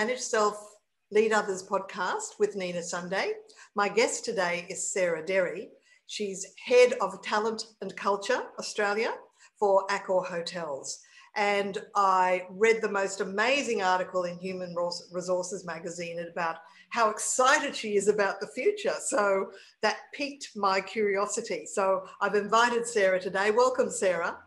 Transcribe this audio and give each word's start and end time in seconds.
Manage 0.00 0.20
Self 0.20 0.76
Lead 1.10 1.30
Others 1.30 1.68
podcast 1.68 2.38
with 2.38 2.56
Nina 2.56 2.82
Sunday. 2.82 3.32
My 3.74 3.86
guest 3.86 4.24
today 4.24 4.66
is 4.70 4.90
Sarah 4.94 5.22
Derry. 5.22 5.68
She's 6.06 6.54
head 6.64 6.94
of 7.02 7.20
talent 7.20 7.64
and 7.82 7.94
culture 7.96 8.44
Australia 8.58 9.12
for 9.58 9.86
Accor 9.88 10.26
Hotels. 10.26 11.00
And 11.36 11.76
I 11.94 12.46
read 12.48 12.80
the 12.80 12.90
most 12.90 13.20
amazing 13.20 13.82
article 13.82 14.24
in 14.24 14.38
Human 14.38 14.74
Resources 15.12 15.66
magazine 15.66 16.18
about 16.32 16.56
how 16.88 17.10
excited 17.10 17.76
she 17.76 17.96
is 17.96 18.08
about 18.08 18.40
the 18.40 18.48
future. 18.54 18.94
So 19.04 19.50
that 19.82 19.98
piqued 20.14 20.52
my 20.56 20.80
curiosity. 20.80 21.66
So 21.66 22.06
I've 22.22 22.36
invited 22.36 22.86
Sarah 22.86 23.20
today. 23.20 23.50
Welcome, 23.50 23.90
Sarah. 23.90 24.38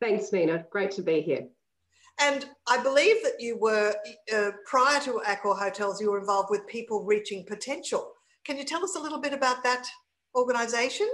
Thanks, 0.00 0.32
Nina. 0.32 0.64
Great 0.70 0.92
to 0.92 1.02
be 1.02 1.20
here. 1.20 1.46
And 2.20 2.46
I 2.66 2.82
believe 2.82 3.22
that 3.22 3.34
you 3.38 3.56
were, 3.56 3.94
uh, 4.34 4.50
prior 4.66 5.00
to 5.00 5.20
Accor 5.26 5.58
Hotels, 5.58 6.00
you 6.00 6.10
were 6.10 6.18
involved 6.18 6.48
with 6.50 6.66
People 6.66 7.04
Reaching 7.04 7.44
Potential. 7.44 8.12
Can 8.44 8.58
you 8.58 8.64
tell 8.64 8.82
us 8.82 8.96
a 8.96 9.00
little 9.00 9.20
bit 9.20 9.32
about 9.32 9.62
that 9.62 9.86
organisation? 10.34 11.08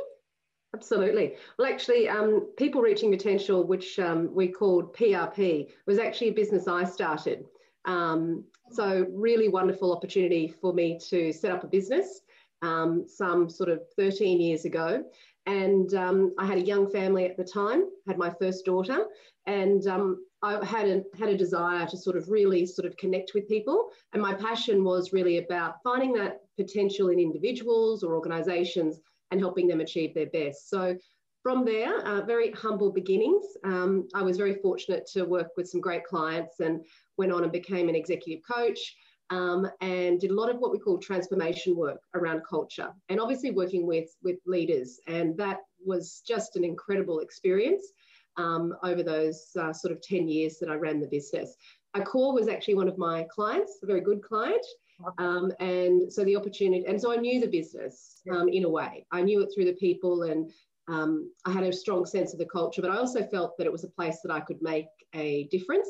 Absolutely. 0.74 1.34
Well, 1.58 1.70
actually, 1.70 2.08
um, 2.08 2.48
People 2.56 2.80
Reaching 2.80 3.10
Potential, 3.10 3.64
which 3.64 3.98
um, 3.98 4.34
we 4.34 4.48
called 4.48 4.94
PRP, 4.96 5.68
was 5.86 5.98
actually 5.98 6.28
a 6.28 6.32
business 6.32 6.66
I 6.66 6.84
started. 6.84 7.44
Um, 7.84 8.44
so, 8.70 9.06
really 9.12 9.48
wonderful 9.48 9.92
opportunity 9.92 10.48
for 10.48 10.72
me 10.72 10.98
to 11.10 11.32
set 11.32 11.52
up 11.52 11.64
a 11.64 11.68
business 11.68 12.22
um, 12.62 13.04
some 13.06 13.48
sort 13.48 13.68
of 13.68 13.82
13 13.96 14.40
years 14.40 14.64
ago. 14.64 15.04
And 15.46 15.92
um, 15.94 16.34
I 16.38 16.46
had 16.46 16.58
a 16.58 16.62
young 16.62 16.90
family 16.90 17.26
at 17.26 17.36
the 17.36 17.44
time, 17.44 17.84
had 18.06 18.16
my 18.16 18.30
first 18.30 18.64
daughter, 18.64 19.04
and 19.46 19.86
um, 19.86 20.24
I 20.44 20.62
had 20.64 20.86
a, 20.86 21.02
had 21.18 21.30
a 21.30 21.36
desire 21.36 21.86
to 21.86 21.96
sort 21.96 22.16
of 22.16 22.28
really 22.28 22.66
sort 22.66 22.86
of 22.86 22.96
connect 22.98 23.32
with 23.34 23.48
people. 23.48 23.88
And 24.12 24.20
my 24.20 24.34
passion 24.34 24.84
was 24.84 25.12
really 25.12 25.38
about 25.38 25.82
finding 25.82 26.12
that 26.14 26.40
potential 26.58 27.08
in 27.08 27.18
individuals 27.18 28.02
or 28.02 28.14
organizations 28.14 29.00
and 29.30 29.40
helping 29.40 29.66
them 29.66 29.80
achieve 29.80 30.12
their 30.12 30.26
best. 30.26 30.68
So 30.68 30.96
from 31.42 31.64
there, 31.64 32.06
uh, 32.06 32.22
very 32.22 32.52
humble 32.52 32.92
beginnings. 32.92 33.46
Um, 33.64 34.06
I 34.14 34.22
was 34.22 34.36
very 34.36 34.56
fortunate 34.56 35.06
to 35.14 35.24
work 35.24 35.48
with 35.56 35.68
some 35.68 35.80
great 35.80 36.04
clients 36.04 36.60
and 36.60 36.84
went 37.16 37.32
on 37.32 37.42
and 37.42 37.52
became 37.52 37.88
an 37.88 37.94
executive 37.94 38.44
coach 38.46 38.96
um, 39.30 39.66
and 39.80 40.20
did 40.20 40.30
a 40.30 40.34
lot 40.34 40.50
of 40.50 40.58
what 40.58 40.72
we 40.72 40.78
call 40.78 40.98
transformation 40.98 41.74
work 41.74 42.00
around 42.14 42.42
culture 42.48 42.92
and 43.08 43.18
obviously 43.18 43.50
working 43.50 43.86
with, 43.86 44.14
with 44.22 44.36
leaders. 44.46 45.00
And 45.06 45.36
that 45.38 45.60
was 45.84 46.22
just 46.26 46.56
an 46.56 46.64
incredible 46.64 47.20
experience 47.20 47.92
um, 48.36 48.74
over 48.82 49.02
those 49.02 49.50
uh, 49.58 49.72
sort 49.72 49.92
of 49.92 50.00
10 50.02 50.28
years 50.28 50.58
that 50.58 50.70
I 50.70 50.74
ran 50.74 51.00
the 51.00 51.06
business. 51.06 51.56
Accor 51.96 52.34
was 52.34 52.48
actually 52.48 52.74
one 52.74 52.88
of 52.88 52.98
my 52.98 53.26
clients, 53.30 53.78
a 53.82 53.86
very 53.86 54.00
good 54.00 54.22
client. 54.22 54.64
Um, 55.18 55.52
and 55.60 56.12
so 56.12 56.24
the 56.24 56.36
opportunity, 56.36 56.84
and 56.86 57.00
so 57.00 57.12
I 57.12 57.16
knew 57.16 57.40
the 57.40 57.48
business 57.48 58.20
um, 58.30 58.48
in 58.48 58.64
a 58.64 58.68
way. 58.68 59.06
I 59.10 59.22
knew 59.22 59.42
it 59.42 59.50
through 59.54 59.66
the 59.66 59.74
people 59.74 60.22
and 60.22 60.50
um, 60.86 61.32
I 61.44 61.50
had 61.50 61.64
a 61.64 61.72
strong 61.72 62.04
sense 62.06 62.32
of 62.32 62.38
the 62.38 62.46
culture, 62.46 62.82
but 62.82 62.90
I 62.90 62.98
also 62.98 63.24
felt 63.24 63.56
that 63.56 63.66
it 63.66 63.72
was 63.72 63.84
a 63.84 63.88
place 63.88 64.20
that 64.22 64.32
I 64.32 64.40
could 64.40 64.60
make 64.60 64.86
a 65.14 65.48
difference 65.50 65.88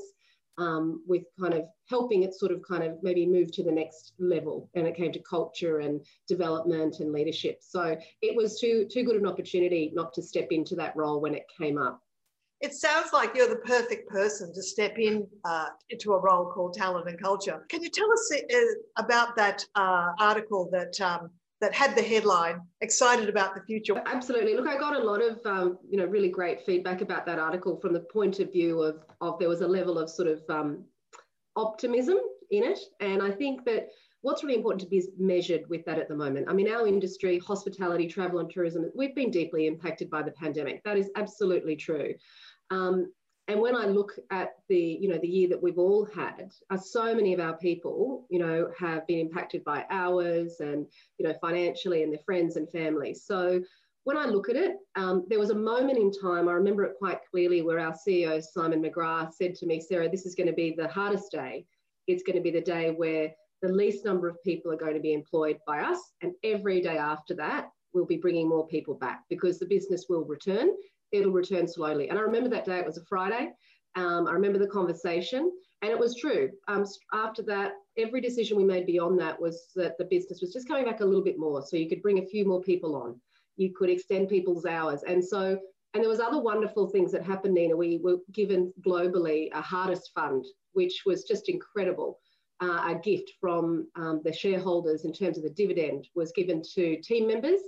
um, 0.57 1.03
with 1.07 1.25
kind 1.41 1.55
of 1.55 1.65
helping 1.91 2.23
it 2.23 2.35
sort 2.35 2.53
of 2.53 2.63
kind 2.63 2.85
of 2.85 2.97
maybe 3.03 3.27
move 3.27 3.51
to 3.53 3.65
the 3.65 3.73
next 3.73 4.13
level. 4.19 4.71
And 4.75 4.87
it 4.87 4.97
came 4.97 5.13
to 5.13 5.19
culture 5.19 5.81
and 5.81 6.01
development 6.29 7.01
and 7.01 7.13
leadership. 7.13 7.59
So 7.61 7.97
it 8.23 8.37
was 8.37 8.61
too, 8.61 8.87
too 8.91 9.03
good 9.03 9.17
an 9.17 9.27
opportunity 9.27 9.91
not 9.95 10.15
to 10.15 10.23
step 10.23 10.49
into 10.51 10.77
that 10.77 10.95
role 10.97 11.21
when 11.21 11.35
it 11.35 11.47
came 11.59 11.77
up 11.77 12.04
it 12.61 12.73
sounds 12.73 13.13
like 13.13 13.35
you're 13.35 13.49
the 13.49 13.57
perfect 13.57 14.09
person 14.09 14.53
to 14.55 14.63
step 14.63 14.99
in 14.99 15.27
uh, 15.45 15.67
into 15.91 16.13
a 16.13 16.21
role 16.21 16.51
called 16.51 16.75
talent 16.75 17.09
and 17.09 17.21
culture. 17.21 17.65
Can 17.69 17.83
you 17.83 17.91
tell 17.91 18.11
us 18.11 18.33
uh, 18.33 18.59
about 18.97 19.37
that 19.37 19.65
uh, 19.75 20.13
article 20.19 20.69
that 20.73 21.01
um, 21.01 21.31
that 21.61 21.75
had 21.75 21.97
the 21.97 22.03
headline 22.03 22.61
"Excited 22.81 23.29
about 23.29 23.55
the 23.55 23.63
future"? 23.63 24.03
Absolutely. 24.07 24.55
Look, 24.55 24.69
I 24.69 24.79
got 24.79 24.97
a 24.97 25.05
lot 25.05 25.23
of 25.23 25.39
um, 25.45 25.79
you 25.89 25.99
know 25.99 26.07
really 26.07 26.29
great 26.29 26.65
feedback 26.65 27.01
about 27.01 27.27
that 27.27 27.39
article 27.39 27.79
from 27.81 27.93
the 27.93 28.01
point 28.01 28.41
of 28.41 28.53
view 28.53 28.83
of 28.83 29.05
of 29.21 29.39
there 29.39 29.49
was 29.49 29.61
a 29.61 29.69
level 29.69 29.99
of 29.99 30.09
sort 30.09 30.29
of 30.29 30.43
um, 30.49 30.85
optimism 31.57 32.19
in 32.51 32.65
it, 32.65 32.79
and 33.01 33.23
I 33.23 33.31
think 33.31 33.65
that 33.65 33.89
what's 34.25 34.43
really 34.43 34.57
important 34.57 34.81
to 34.81 34.89
be 34.89 35.03
measured 35.19 35.69
with 35.69 35.85
that 35.85 35.99
at 35.99 36.09
the 36.09 36.17
moment. 36.17 36.47
I 36.49 36.55
mean, 36.55 36.73
our 36.73 36.87
industry, 36.87 37.39
hospitality, 37.39 38.09
travel, 38.09 38.39
and 38.39 38.49
tourism, 38.49 38.91
we've 38.95 39.15
been 39.15 39.31
deeply 39.31 39.67
impacted 39.67 40.09
by 40.09 40.23
the 40.23 40.31
pandemic. 40.31 40.83
That 40.83 40.97
is 40.97 41.11
absolutely 41.15 41.77
true. 41.77 42.15
Um, 42.71 43.13
and 43.49 43.61
when 43.61 43.77
I 43.77 43.85
look 43.85 44.13
at 44.31 44.55
the, 44.71 44.79
you 44.79 45.11
know, 45.11 45.19
the 45.19 45.29
year 45.29 45.51
that 45.51 45.63
we've 45.63 45.79
all 45.79 46.07
had, 46.07 46.51
uh, 46.71 46.79
so 46.79 47.15
many 47.15 47.35
of 47.35 47.41
our 47.41 47.59
people, 47.59 48.27
you 48.31 48.39
know, 48.39 48.71
have 48.79 49.07
been 49.07 49.19
impacted 49.19 49.63
by 49.63 49.85
hours 49.91 50.61
and, 50.61 50.87
you 51.19 51.29
know, 51.29 51.35
financially 51.43 52.03
and 52.03 52.11
their 52.11 52.23
friends 52.25 52.57
and 52.57 52.71
family. 52.71 53.13
So 53.13 53.61
when 54.05 54.17
I 54.17 54.25
look 54.25 54.49
at 54.49 54.57
it, 54.57 54.77
um, 54.97 55.27
there 55.29 55.39
was 55.39 55.51
a 55.51 55.55
moment 55.55 55.99
in 55.99 56.11
time, 56.11 56.49
I 56.49 56.53
remember 56.53 56.85
it 56.85 56.97
quite 56.99 57.19
clearly, 57.31 57.61
where 57.61 57.79
our 57.79 57.93
CEO, 57.93 58.43
Simon 58.43 58.83
McGrath, 58.83 59.35
said 59.35 59.55
to 59.57 59.67
me, 59.67 59.83
Sarah, 59.83 60.09
this 60.09 60.25
is 60.25 60.35
going 60.35 60.47
to 60.47 60.55
be 60.55 60.75
the 60.75 60.89
hardest 60.89 61.31
day. 61.31 61.67
It's 62.07 62.23
going 62.23 62.37
to 62.37 62.43
be 62.43 62.51
the 62.51 62.63
day 62.63 62.91
where 62.91 63.31
the 63.65 63.73
least 63.73 64.05
number 64.05 64.29
of 64.29 64.43
people 64.45 64.73
are 64.73 64.77
going 64.77 64.95
to 64.95 65.01
be 65.01 65.13
employed 65.13 65.59
by 65.67 65.81
us. 65.81 65.99
And 66.23 66.33
every 66.43 66.81
day 66.81 66.99
after 66.99 67.35
that, 67.35 67.69
we'll 67.93 68.07
be 68.07 68.17
bringing 68.17 68.49
more 68.49 68.67
people 68.67 68.95
back 68.95 69.23
because 69.29 69.59
the 69.59 69.67
business 69.67 70.07
will 70.09 70.25
return 70.25 70.71
it'll 71.15 71.33
return 71.33 71.69
slowly. 71.69 72.09
And 72.09 72.19
I 72.19 72.23
remember 72.23 72.49
that 72.51 72.65
day, 72.65 72.79
it 72.79 72.87
was 72.87 72.99
a 72.99 73.05
Friday. 73.05 73.53
Um, 73.95 74.27
I 74.27 74.33
remember 74.33 74.59
the 74.59 74.67
conversation, 74.67 75.53
and 75.83 75.91
it 75.91 75.99
was 75.99 76.17
true. 76.17 76.51
Um, 76.67 76.85
after 77.13 77.43
that, 77.45 77.75
every 77.97 78.21
decision 78.21 78.57
we 78.57 78.65
made 78.65 78.87
beyond 78.87 79.21
that 79.21 79.41
was 79.41 79.69
that 79.77 79.97
the 79.97 80.07
business 80.07 80.41
was 80.41 80.53
just 80.53 80.67
coming 80.67 80.85
back 80.85 81.01
a 81.01 81.05
little 81.05 81.23
bit 81.23 81.39
more. 81.39 81.63
So 81.65 81.77
you 81.77 81.89
could 81.89 82.03
bring 82.03 82.19
a 82.19 82.27
few 82.27 82.45
more 82.45 82.61
people 82.61 82.97
on, 82.97 83.21
you 83.57 83.73
could 83.73 83.91
extend 83.91 84.29
people's 84.29 84.67
hours. 84.67 85.05
And 85.05 85.25
so, 85.25 85.59
and 85.95 86.03
there 86.03 86.11
was 86.11 86.19
other 86.19 86.41
wonderful 86.41 86.89
things 86.89 87.13
that 87.13 87.23
happened, 87.23 87.55
Nina. 87.55 87.77
We 87.77 87.99
were 88.03 88.17
given 88.33 88.73
globally 88.85 89.49
a 89.53 89.63
Heartist 89.63 90.13
fund, 90.13 90.45
which 90.73 91.03
was 91.07 91.23
just 91.23 91.49
incredible. 91.49 92.19
Uh, 92.61 92.95
a 92.95 93.01
gift 93.03 93.33
from 93.41 93.89
um, 93.97 94.21
the 94.25 94.33
shareholders 94.33 95.05
in 95.05 95.13
terms 95.13 95.37
of 95.37 95.43
the 95.43 95.51
dividend 95.51 96.09
was 96.15 96.31
given 96.33 96.63
to 96.63 96.97
team 97.03 97.27
members 97.27 97.61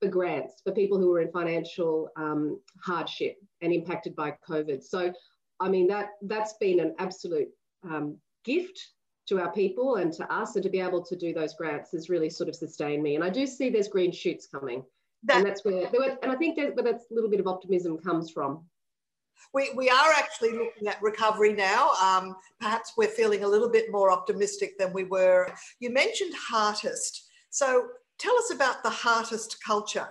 for 0.00 0.08
grants 0.08 0.60
for 0.62 0.72
people 0.72 0.96
who 0.96 1.10
were 1.10 1.20
in 1.20 1.32
financial 1.32 2.08
um, 2.16 2.60
hardship 2.80 3.36
and 3.62 3.72
impacted 3.72 4.14
by 4.14 4.32
COVID. 4.48 4.80
So, 4.82 5.12
I 5.58 5.68
mean, 5.68 5.88
that, 5.88 6.10
that's 6.22 6.54
been 6.60 6.78
an 6.78 6.94
absolute 6.98 7.48
um, 7.82 8.16
gift 8.44 8.78
to 9.26 9.40
our 9.40 9.52
people 9.52 9.96
and 9.96 10.12
to 10.12 10.32
us, 10.32 10.54
and 10.54 10.62
to 10.62 10.70
be 10.70 10.80
able 10.80 11.04
to 11.04 11.16
do 11.16 11.34
those 11.34 11.54
grants 11.54 11.90
has 11.92 12.08
really 12.08 12.30
sort 12.30 12.48
of 12.48 12.54
sustained 12.54 13.02
me. 13.02 13.16
And 13.16 13.24
I 13.24 13.30
do 13.30 13.44
see 13.44 13.68
there's 13.68 13.88
green 13.88 14.12
shoots 14.12 14.46
coming. 14.46 14.84
That, 15.24 15.38
and 15.38 15.46
that's 15.46 15.64
where, 15.64 15.88
and 16.22 16.30
I 16.30 16.36
think 16.36 16.56
that, 16.56 16.76
where 16.76 16.84
that 16.84 17.00
little 17.10 17.28
bit 17.28 17.40
of 17.40 17.48
optimism 17.48 17.98
comes 17.98 18.30
from. 18.30 18.64
We, 19.54 19.70
we 19.74 19.88
are 19.88 20.12
actually 20.12 20.52
looking 20.52 20.88
at 20.88 21.00
recovery 21.02 21.52
now. 21.52 21.90
Um, 22.02 22.36
perhaps 22.60 22.92
we're 22.96 23.08
feeling 23.08 23.44
a 23.44 23.48
little 23.48 23.70
bit 23.70 23.90
more 23.90 24.10
optimistic 24.10 24.78
than 24.78 24.92
we 24.92 25.04
were. 25.04 25.50
You 25.80 25.90
mentioned 25.90 26.34
Heartist. 26.50 27.22
So 27.50 27.88
Tell 28.18 28.36
us 28.36 28.52
about 28.52 28.82
the 28.82 28.88
Heartist 28.88 29.60
culture. 29.64 30.08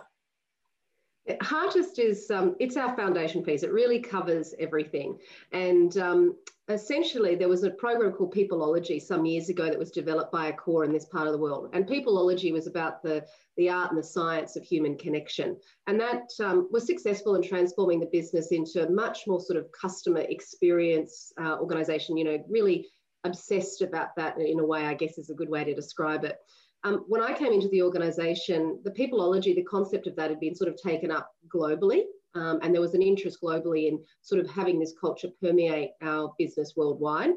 Heartist 1.42 2.00
is 2.00 2.32
um, 2.32 2.56
it's 2.60 2.78
our 2.78 2.96
foundation 2.96 3.44
piece. 3.44 3.64
It 3.64 3.72
really 3.72 4.00
covers 4.00 4.54
everything, 4.60 5.18
and 5.52 5.98
um, 5.98 6.38
essentially 6.70 7.36
there 7.36 7.50
was 7.50 7.64
a 7.64 7.72
program 7.72 8.14
called 8.14 8.34
Peopleology 8.34 9.02
some 9.02 9.26
years 9.26 9.50
ago 9.50 9.66
that 9.66 9.78
was 9.78 9.92
developed 9.92 10.32
by 10.32 10.52
Accor 10.52 10.86
in 10.86 10.94
this 10.94 11.06
part 11.06 11.28
of 11.28 11.34
the 11.34 11.40
world. 11.40 11.70
And 11.74 11.86
Peopleology 11.86 12.54
was 12.54 12.68
about 12.68 13.04
the 13.04 13.26
the 13.58 13.70
art 13.70 13.90
and 13.90 14.00
the 14.00 14.04
science 14.04 14.56
of 14.56 14.64
human 14.64 14.98
connection, 14.98 15.58
and 15.88 16.00
that 16.00 16.30
um, 16.40 16.70
was 16.72 16.86
successful 16.86 17.36
in 17.36 17.42
transforming 17.42 18.00
the 18.00 18.10
business 18.12 18.52
into 18.52 18.88
a 18.88 18.90
much 18.90 19.28
more 19.28 19.42
sort 19.42 19.60
of 19.60 19.72
customer 19.72 20.22
experience 20.22 21.34
uh, 21.42 21.58
organization. 21.58 22.16
You 22.16 22.24
know, 22.24 22.44
really 22.50 22.88
obsessed 23.26 23.82
about 23.82 24.16
that 24.16 24.40
in 24.40 24.60
a 24.60 24.66
way. 24.66 24.86
I 24.86 24.94
guess 24.94 25.18
is 25.18 25.30
a 25.30 25.36
good 25.36 25.50
way 25.50 25.66
to 25.66 25.76
describe 25.76 26.24
it. 26.24 26.38
Um, 26.84 27.06
when 27.08 27.22
I 27.22 27.34
came 27.34 27.54
into 27.54 27.68
the 27.70 27.82
organization, 27.82 28.80
the 28.84 28.92
peopleology, 28.92 29.56
the 29.56 29.64
concept 29.64 30.08
of 30.08 30.16
that 30.16 30.30
had 30.30 30.40
been 30.40 30.56
sort 30.56 30.70
of 30.70 30.82
taken 30.82 31.12
up 31.12 31.32
globally. 31.54 32.04
Um, 32.36 32.60
and 32.62 32.74
there 32.74 32.82
was 32.82 32.94
an 32.94 33.02
interest 33.02 33.40
globally 33.42 33.88
in 33.88 34.00
sort 34.22 34.40
of 34.40 34.50
having 34.50 34.80
this 34.80 34.94
culture 35.00 35.30
permeate 35.42 35.92
our 36.02 36.34
business 36.38 36.74
worldwide. 36.76 37.32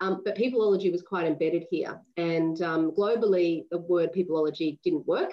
Um, 0.00 0.22
but 0.24 0.36
peopleology 0.36 0.90
was 0.90 1.02
quite 1.02 1.26
embedded 1.26 1.66
here. 1.70 2.00
And 2.16 2.60
um, 2.62 2.92
globally, 2.92 3.64
the 3.70 3.78
word 3.78 4.12
peopleology 4.12 4.78
didn't 4.82 5.06
work. 5.06 5.32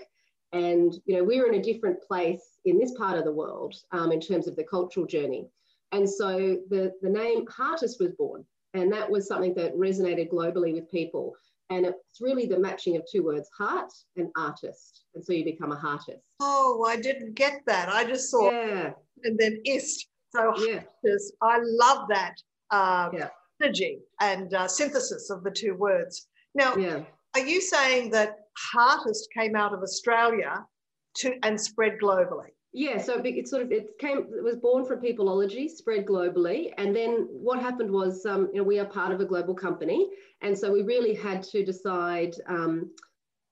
And 0.52 0.94
you 1.06 1.18
know, 1.18 1.24
we 1.24 1.40
were 1.40 1.48
in 1.48 1.60
a 1.60 1.64
different 1.64 2.02
place 2.02 2.60
in 2.66 2.80
this 2.80 2.94
part 2.94 3.18
of 3.18 3.26
the 3.26 3.32
world 3.32 3.76
um, 3.92 4.12
in 4.12 4.20
terms 4.20 4.48
of 4.48 4.56
the 4.56 4.64
cultural 4.64 5.06
journey. 5.06 5.48
And 5.92 6.10
so 6.10 6.58
the, 6.70 6.94
the 7.02 7.10
name 7.10 7.46
Heartist 7.46 8.00
was 8.00 8.14
born. 8.18 8.46
And 8.74 8.92
that 8.92 9.10
was 9.10 9.28
something 9.28 9.54
that 9.56 9.76
resonated 9.76 10.32
globally 10.32 10.74
with 10.74 10.92
people. 10.92 11.36
And 11.70 11.86
it's 11.86 12.22
really 12.22 12.46
the 12.46 12.60
matching 12.60 12.96
of 12.96 13.04
two 13.12 13.24
words, 13.24 13.50
heart 13.58 13.92
and 14.18 14.30
artist. 14.38 15.06
And 15.16 15.24
so 15.24 15.34
you 15.34 15.44
become 15.44 15.72
a 15.72 15.76
heartist. 15.76 16.22
Oh, 16.40 16.86
I 16.88 16.96
didn't 16.98 17.34
get 17.34 17.62
that. 17.66 17.90
I 17.90 18.04
just 18.04 18.30
saw 18.30 18.52
yeah. 18.52 18.92
and 19.24 19.38
then 19.38 19.62
ist. 19.66 20.08
So 20.36 20.54
yeah. 20.68 20.82
I 21.42 21.60
love 21.64 22.08
that. 22.10 22.36
Um, 22.72 23.12
yeah. 23.18 23.30
synergy 23.62 24.00
and 24.20 24.54
uh, 24.54 24.68
synthesis 24.68 25.30
of 25.30 25.44
the 25.44 25.52
two 25.52 25.76
words. 25.76 26.28
Now, 26.56 26.76
yeah. 26.76 27.04
are 27.36 27.46
you 27.46 27.62
saying 27.62 28.12
that 28.12 28.40
Heartist 28.74 29.30
came 29.34 29.56
out 29.56 29.74
of 29.74 29.82
Australia 29.82 30.66
to 31.18 31.36
and 31.44 31.60
spread 31.60 31.98
globally? 32.02 32.55
Yeah, 32.78 32.98
so 32.98 33.22
it 33.24 33.48
sort 33.48 33.62
of 33.62 33.72
it 33.72 33.98
came 34.00 34.18
it 34.18 34.44
was 34.44 34.58
born 34.58 34.84
from 34.84 35.00
Peopleology, 35.00 35.70
spread 35.70 36.06
globally, 36.06 36.74
and 36.78 36.94
then 36.94 37.26
what 37.32 37.62
happened 37.62 37.90
was 37.90 38.26
um, 38.26 38.50
you 38.52 38.60
know 38.60 38.68
we 38.68 38.80
are 38.80 38.86
part 38.86 39.14
of 39.14 39.22
a 39.22 39.26
global 39.26 39.56
company, 39.56 40.10
and 40.42 40.58
so 40.58 40.74
we 40.74 40.82
really 40.82 41.14
had 41.14 41.42
to 41.44 41.64
decide 41.64 42.36
um, 42.48 42.92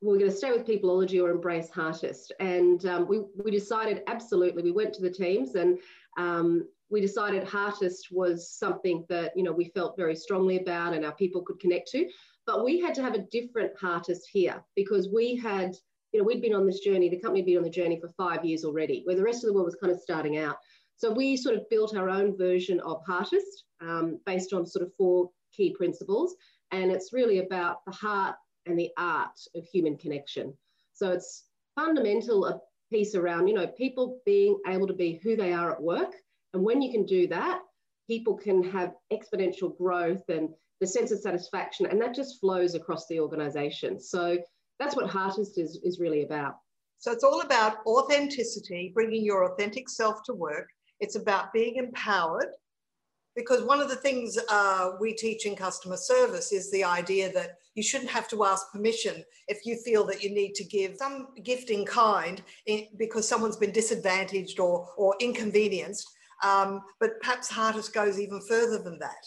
we're 0.02 0.18
going 0.18 0.30
to 0.30 0.36
stay 0.36 0.52
with 0.52 0.68
Peopleology 0.68 1.24
or 1.24 1.32
embrace 1.32 1.70
Heartist, 1.70 2.32
and 2.42 2.86
um, 2.86 3.08
we 3.08 3.22
we 3.46 3.50
decided 3.50 4.04
absolutely. 4.08 4.62
We 4.62 4.72
went 4.72 4.94
to 4.96 5.02
the 5.02 5.10
teams 5.10 5.56
and 5.56 5.80
um, 6.18 6.68
we 6.90 7.00
decided 7.00 7.46
Heartist 7.46 8.12
was 8.12 8.52
something 8.52 9.06
that 9.08 9.32
you 9.38 9.44
know 9.44 9.54
we 9.54 9.72
felt 9.74 9.96
very 9.96 10.18
strongly 10.18 10.58
about 10.58 10.94
and 10.94 11.06
our 11.06 11.16
people 11.16 11.44
could 11.44 11.62
connect 11.62 11.90
to, 11.92 12.10
but 12.46 12.66
we 12.66 12.82
had 12.82 12.94
to 12.96 13.02
have 13.02 13.16
a 13.16 13.26
different 13.32 13.72
Heartist 13.82 14.24
here 14.30 14.62
because 14.76 15.08
we 15.08 15.38
had 15.38 15.78
you 16.14 16.20
know, 16.20 16.26
we'd 16.26 16.42
been 16.42 16.54
on 16.54 16.66
this 16.66 16.80
journey, 16.80 17.10
the 17.10 17.20
company 17.20 17.40
had 17.40 17.48
been 17.48 17.58
on 17.58 17.64
the 17.64 17.70
journey 17.70 18.00
for 18.00 18.14
five 18.16 18.46
years 18.46 18.64
already, 18.64 19.02
where 19.04 19.16
the 19.16 19.24
rest 19.24 19.44
of 19.44 19.48
the 19.48 19.54
world 19.54 19.66
was 19.66 19.76
kind 19.76 19.92
of 19.92 20.00
starting 20.00 20.38
out. 20.38 20.58
So 20.96 21.12
we 21.12 21.36
sort 21.36 21.56
of 21.56 21.68
built 21.70 21.96
our 21.96 22.08
own 22.08 22.38
version 22.38 22.80
of 22.82 23.02
Heartist 23.06 23.64
um, 23.82 24.20
based 24.26 24.54
on 24.54 24.66
sort 24.66 24.86
of 24.86 24.94
four 24.96 25.30
key 25.56 25.74
principles. 25.76 26.36
And 26.72 26.92
it's 26.92 27.14
really 27.14 27.40
about 27.40 27.84
the 27.86 27.92
heart 27.92 28.36
and 28.66 28.78
the 28.78 28.92
art 28.98 29.38
of 29.56 29.66
human 29.66 29.98
connection. 29.98 30.54
So 30.94 31.12
it's 31.12 31.46
fundamental 31.76 32.46
a 32.46 32.60
piece 32.92 33.16
around, 33.16 33.48
you 33.48 33.56
know, 33.56 33.68
people 33.68 34.20
being 34.26 34.58
able 34.68 34.88
to 34.88 34.94
be 34.94 35.20
who 35.24 35.36
they 35.36 35.52
are 35.52 35.72
at 35.72 35.82
work. 35.82 36.14
And 36.54 36.64
when 36.64 36.82
you 36.82 36.92
can 36.92 37.06
do 37.06 37.28
that, 37.28 37.62
people 38.08 38.36
can 38.36 38.64
have 38.72 38.94
exponential 39.12 39.76
growth 39.76 40.30
and 40.30 40.50
the 40.80 40.88
sense 40.88 41.12
of 41.12 41.20
satisfaction, 41.20 41.86
and 41.86 42.02
that 42.02 42.14
just 42.14 42.40
flows 42.40 42.76
across 42.76 43.08
the 43.08 43.20
organization. 43.20 44.00
So 44.00 44.38
that's 44.80 44.96
what 44.96 45.10
Heartist 45.10 45.58
is, 45.58 45.80
is 45.84 46.00
really 46.00 46.24
about. 46.24 46.58
So 46.98 47.12
it's 47.12 47.24
all 47.24 47.42
about 47.42 47.78
authenticity, 47.86 48.92
bringing 48.94 49.24
your 49.24 49.52
authentic 49.52 49.90
self 49.90 50.24
to 50.26 50.34
work. 50.34 50.70
It's 51.00 51.16
about 51.16 51.52
being 51.52 51.76
empowered 51.76 52.48
because 53.36 53.64
one 53.64 53.82
of 53.82 53.90
the 53.90 53.96
things 53.96 54.38
uh, 54.50 54.92
we 55.00 55.14
teach 55.14 55.46
in 55.46 55.56
customer 55.56 55.98
service 55.98 56.52
is 56.52 56.72
the 56.72 56.84
idea 56.84 57.32
that 57.34 57.58
you 57.76 57.84
shouldn't 57.84 58.12
have 58.12 58.28
to 58.30 58.46
ask 58.46 58.72
permission 58.72 59.24
if 59.48 59.66
you 59.66 59.76
feel 59.78 60.06
that 60.06 60.24
you 60.24 60.34
need 60.34 60.54
to 60.56 60.64
give 60.64 60.96
some 60.98 61.30
gift 61.44 61.72
in 61.72 61.86
kind 61.86 62.42
in, 62.68 62.88
because 62.98 63.28
someone's 63.28 63.58
been 63.58 63.72
disadvantaged 63.72 64.60
or, 64.60 64.88
or 64.98 65.16
inconvenienced. 65.20 66.08
Um, 66.44 66.82
but 67.00 67.20
perhaps 67.22 67.52
Heartist 67.52 67.94
goes 67.94 68.20
even 68.20 68.40
further 68.42 68.78
than 68.78 69.00
that. 69.00 69.26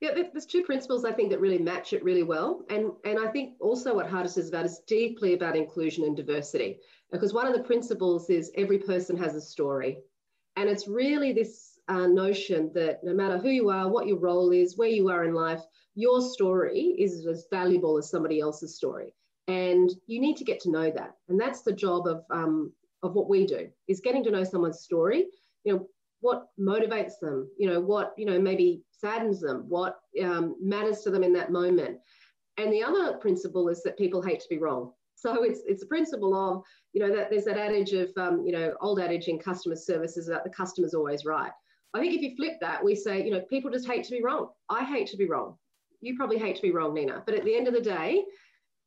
Yeah, 0.00 0.12
there's 0.14 0.46
two 0.46 0.62
principles 0.62 1.04
I 1.04 1.12
think 1.12 1.30
that 1.30 1.40
really 1.40 1.58
match 1.58 1.92
it 1.92 2.02
really 2.02 2.22
well. 2.22 2.64
And, 2.70 2.92
and 3.04 3.18
I 3.18 3.30
think 3.30 3.56
also 3.60 3.94
what 3.94 4.08
Heartist 4.08 4.38
is 4.38 4.48
about 4.48 4.64
is 4.64 4.80
deeply 4.86 5.34
about 5.34 5.56
inclusion 5.56 6.04
and 6.04 6.16
diversity. 6.16 6.78
Because 7.12 7.34
one 7.34 7.46
of 7.46 7.52
the 7.52 7.62
principles 7.62 8.30
is 8.30 8.50
every 8.56 8.78
person 8.78 9.16
has 9.18 9.34
a 9.34 9.40
story. 9.40 9.98
And 10.56 10.70
it's 10.70 10.88
really 10.88 11.32
this 11.34 11.78
uh, 11.88 12.06
notion 12.06 12.70
that 12.74 13.04
no 13.04 13.12
matter 13.12 13.36
who 13.36 13.50
you 13.50 13.68
are, 13.68 13.90
what 13.90 14.06
your 14.06 14.18
role 14.18 14.52
is, 14.52 14.78
where 14.78 14.88
you 14.88 15.10
are 15.10 15.24
in 15.24 15.34
life, 15.34 15.60
your 15.94 16.22
story 16.22 16.96
is 16.98 17.26
as 17.26 17.46
valuable 17.50 17.98
as 17.98 18.08
somebody 18.08 18.40
else's 18.40 18.76
story. 18.76 19.14
And 19.48 19.90
you 20.06 20.18
need 20.18 20.38
to 20.38 20.44
get 20.44 20.60
to 20.60 20.70
know 20.70 20.90
that. 20.90 21.16
And 21.28 21.38
that's 21.38 21.60
the 21.60 21.72
job 21.72 22.06
of, 22.06 22.24
um, 22.30 22.72
of 23.02 23.12
what 23.14 23.28
we 23.28 23.46
do, 23.46 23.68
is 23.86 24.00
getting 24.00 24.24
to 24.24 24.30
know 24.30 24.44
someone's 24.44 24.80
story. 24.80 25.26
You 25.64 25.74
know, 25.74 25.88
what 26.20 26.48
motivates 26.58 27.18
them 27.20 27.50
you 27.56 27.66
know 27.66 27.80
what 27.80 28.12
you 28.18 28.26
know 28.26 28.38
maybe 28.38 28.82
saddens 29.00 29.40
them 29.40 29.64
what 29.68 30.00
um, 30.22 30.56
matters 30.60 31.00
to 31.02 31.10
them 31.10 31.22
in 31.22 31.32
that 31.34 31.52
moment. 31.52 31.98
And 32.58 32.72
the 32.72 32.82
other 32.82 33.14
principle 33.14 33.68
is 33.68 33.82
that 33.82 33.96
people 33.96 34.22
hate 34.22 34.40
to 34.40 34.48
be 34.48 34.58
wrong. 34.58 34.92
So 35.14 35.42
it's 35.42 35.60
it's 35.66 35.82
a 35.82 35.86
principle 35.86 36.34
of 36.34 36.62
you 36.92 37.00
know 37.00 37.14
that 37.14 37.30
there's 37.30 37.44
that 37.44 37.58
adage 37.58 37.92
of 37.92 38.10
um, 38.16 38.44
you 38.44 38.52
know 38.52 38.74
old 38.80 39.00
adage 39.00 39.28
in 39.28 39.38
customer 39.38 39.76
services 39.76 40.26
that 40.26 40.44
the 40.44 40.50
customer's 40.50 40.94
always 40.94 41.24
right. 41.24 41.52
I 41.92 42.00
think 42.00 42.14
if 42.14 42.22
you 42.22 42.36
flip 42.36 42.54
that 42.60 42.82
we 42.82 42.94
say 42.94 43.24
you 43.24 43.30
know 43.30 43.40
people 43.50 43.70
just 43.70 43.86
hate 43.86 44.04
to 44.04 44.10
be 44.10 44.22
wrong. 44.22 44.48
I 44.68 44.84
hate 44.84 45.08
to 45.08 45.16
be 45.16 45.26
wrong. 45.26 45.56
You 46.00 46.16
probably 46.16 46.38
hate 46.38 46.56
to 46.56 46.62
be 46.62 46.70
wrong 46.70 46.94
nina. 46.94 47.22
But 47.26 47.34
at 47.34 47.44
the 47.44 47.54
end 47.54 47.68
of 47.68 47.74
the 47.74 47.80
day 47.80 48.24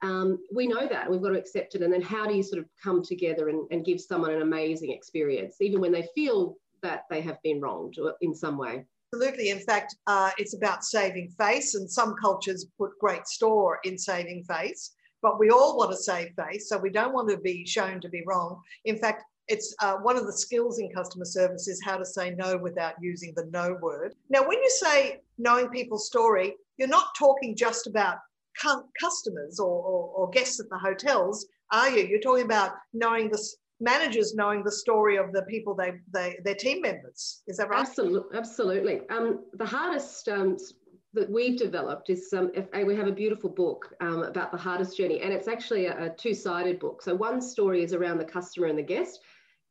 um, 0.01 0.37
we 0.53 0.67
know 0.67 0.85
that. 0.87 1.09
We've 1.09 1.21
got 1.21 1.29
to 1.29 1.39
accept 1.39 1.75
it. 1.75 1.81
And 1.81 1.93
then 1.93 2.01
how 2.01 2.27
do 2.27 2.35
you 2.35 2.43
sort 2.43 2.59
of 2.59 2.65
come 2.83 3.01
together 3.01 3.47
and, 3.47 3.65
and 3.71 3.85
give 3.85 4.01
someone 4.01 4.31
an 4.31 4.41
amazing 4.41 4.91
experience 4.91 5.61
even 5.61 5.79
when 5.79 5.93
they 5.93 6.07
feel 6.13 6.57
that 6.83 7.05
they 7.09 7.21
have 7.21 7.41
been 7.41 7.59
wronged 7.59 7.97
in 8.21 8.35
some 8.35 8.57
way. 8.57 8.85
Absolutely. 9.13 9.49
In 9.49 9.59
fact, 9.59 9.95
uh, 10.07 10.31
it's 10.39 10.55
about 10.55 10.83
saving 10.83 11.29
face, 11.37 11.75
and 11.75 11.89
some 11.89 12.15
cultures 12.19 12.65
put 12.79 12.97
great 12.99 13.27
store 13.27 13.79
in 13.83 13.95
saving 13.95 14.43
face, 14.43 14.95
but 15.21 15.39
we 15.39 15.51
all 15.51 15.77
want 15.77 15.91
to 15.91 15.97
save 15.97 16.31
face, 16.35 16.67
so 16.67 16.79
we 16.79 16.89
don't 16.89 17.13
want 17.13 17.29
to 17.29 17.37
be 17.37 17.63
shown 17.63 18.01
to 18.01 18.09
be 18.09 18.23
wrong. 18.25 18.59
In 18.85 18.97
fact, 18.97 19.23
it's 19.47 19.75
uh, 19.81 19.97
one 19.97 20.17
of 20.17 20.25
the 20.25 20.33
skills 20.33 20.79
in 20.79 20.89
customer 20.89 21.25
service 21.25 21.67
is 21.67 21.79
how 21.85 21.97
to 21.97 22.05
say 22.05 22.31
no 22.31 22.57
without 22.57 22.95
using 23.01 23.33
the 23.35 23.45
no 23.51 23.77
word. 23.83 24.15
Now, 24.29 24.47
when 24.47 24.57
you 24.57 24.69
say 24.71 25.19
knowing 25.37 25.69
people's 25.69 26.07
story, 26.07 26.55
you're 26.77 26.87
not 26.87 27.13
talking 27.15 27.55
just 27.55 27.85
about 27.85 28.17
customers 28.99 29.59
or, 29.59 29.67
or, 29.67 30.09
or 30.15 30.29
guests 30.31 30.59
at 30.59 30.69
the 30.69 30.77
hotels, 30.77 31.45
are 31.71 31.89
you? 31.91 32.07
You're 32.07 32.19
talking 32.19 32.45
about 32.45 32.71
knowing 32.93 33.29
the 33.29 33.47
managers 33.83 34.33
knowing 34.33 34.63
the 34.63 34.71
story 34.71 35.17
of 35.17 35.31
the 35.33 35.43
people 35.43 35.75
they, 35.75 35.93
they 36.13 36.37
their 36.43 36.55
team 36.55 36.81
members. 36.81 37.43
Is 37.47 37.57
that 37.57 37.69
right? 37.69 37.81
Absolutely, 37.81 38.37
absolutely. 38.37 39.01
Um, 39.09 39.45
the 39.53 39.65
Heartist 39.65 40.31
um, 40.31 40.57
that 41.13 41.29
we've 41.29 41.57
developed 41.57 42.09
is 42.09 42.33
um, 42.33 42.51
if, 42.55 42.65
we 42.85 42.95
have 42.95 43.07
a 43.07 43.11
beautiful 43.11 43.49
book 43.49 43.93
um, 44.01 44.23
about 44.23 44.51
the 44.51 44.57
Heartist 44.57 44.95
journey, 44.97 45.21
and 45.21 45.33
it's 45.33 45.47
actually 45.47 45.85
a, 45.87 46.05
a 46.05 46.09
two-sided 46.09 46.79
book. 46.79 47.01
So 47.01 47.13
one 47.13 47.41
story 47.41 47.83
is 47.83 47.93
around 47.93 48.17
the 48.17 48.25
customer 48.25 48.67
and 48.67 48.79
the 48.79 48.83
guest, 48.83 49.19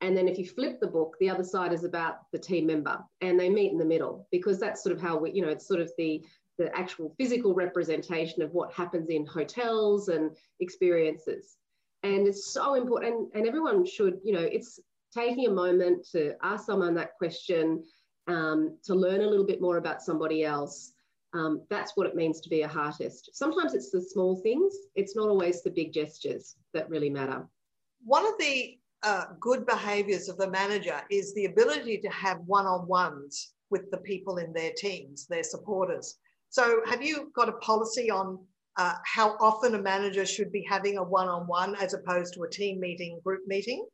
and 0.03 0.17
then 0.17 0.29
if 0.29 0.39
you 0.39 0.47
flip 0.47 0.79
the 0.81 0.87
book, 0.87 1.17
the 1.19 1.31
other 1.31 1.45
side 1.45 1.73
is 1.73 1.85
about 1.85 2.19
the 2.33 2.39
team 2.39 2.67
member, 2.67 2.99
and 3.21 3.41
they 3.41 3.49
meet 3.49 3.73
in 3.73 3.79
the 3.79 3.85
middle 3.85 4.29
because 4.31 4.61
that's 4.61 4.83
sort 4.83 4.95
of 4.95 5.01
how 5.01 5.17
we, 5.17 5.33
you 5.33 5.43
know, 5.43 5.49
it's 5.49 5.67
sort 5.67 5.81
of 5.81 5.91
the 5.97 6.23
the 6.59 6.77
actual 6.77 7.15
physical 7.19 7.55
representation 7.55 8.43
of 8.43 8.53
what 8.53 8.71
happens 8.75 9.09
in 9.09 9.25
hotels 9.25 10.09
and 10.09 10.37
experiences 10.61 11.57
and 12.03 12.27
it's 12.27 12.53
so 12.53 12.75
important 12.75 13.31
and, 13.35 13.47
everyone 13.47 13.85
should 13.85 14.19
you 14.25 14.33
know 14.33 14.41
it's 14.41 14.81
taking 15.15 15.47
a 15.47 15.51
moment 15.51 16.07
to 16.13 16.35
ask 16.43 16.67
someone 16.67 16.95
that 16.95 17.17
question 17.19 17.83
um, 18.29 18.79
to 18.85 18.95
learn 18.95 19.21
a 19.21 19.27
little 19.27 19.47
bit 19.47 19.61
more 19.61 19.77
about 19.77 20.03
somebody 20.03 20.45
else. 20.45 20.93
Um, 21.35 21.63
that's 21.71 21.93
what 21.97 22.07
it 22.07 22.15
means 22.15 22.41
to 22.43 22.49
be 22.49 22.63
a 22.63 22.69
heartist. 22.69 23.31
Sometimes 23.33 23.75
it's 23.75 23.91
the 23.91 24.01
small 24.01 24.37
things. 24.37 24.75
It's 24.95 25.17
not 25.17 25.29
always 25.29 25.63
the 25.63 25.71
big 25.71 25.93
gestures 25.93 26.57
that 26.75 26.89
really 26.91 27.11
matter. 27.11 27.47
One 28.05 28.27
of 28.27 28.35
the 28.39 28.79
uh, 29.03 29.25
good 29.41 29.67
behaviors 29.67 30.29
of 30.29 30.37
the 30.37 30.51
manager 30.51 31.01
is 31.11 31.35
the 31.35 31.47
ability 31.47 31.99
to 31.99 32.09
have 32.09 32.39
one-on-ones 32.47 33.55
with 33.71 33.91
the 33.91 33.99
people 33.99 34.37
in 34.37 34.53
their 34.53 34.73
teams 34.77 35.27
their 35.27 35.43
supporters. 35.43 36.19
So 36.51 36.83
have 36.87 37.03
you 37.03 37.33
got 37.35 37.49
a 37.49 37.53
policy 37.53 38.11
on 38.11 38.39
uh, 38.77 38.95
how 39.05 39.37
often 39.41 39.75
a 39.75 39.83
manager 39.83 40.25
should 40.25 40.53
be 40.53 40.65
having 40.69 40.99
a 40.99 41.03
one-on-one 41.03 41.77
as 41.77 41.95
opposed 41.95 42.35
to 42.35 42.43
a 42.43 42.51
team 42.51 42.81
meeting, 42.81 43.21
group 43.25 43.43
meeting? 43.47 43.87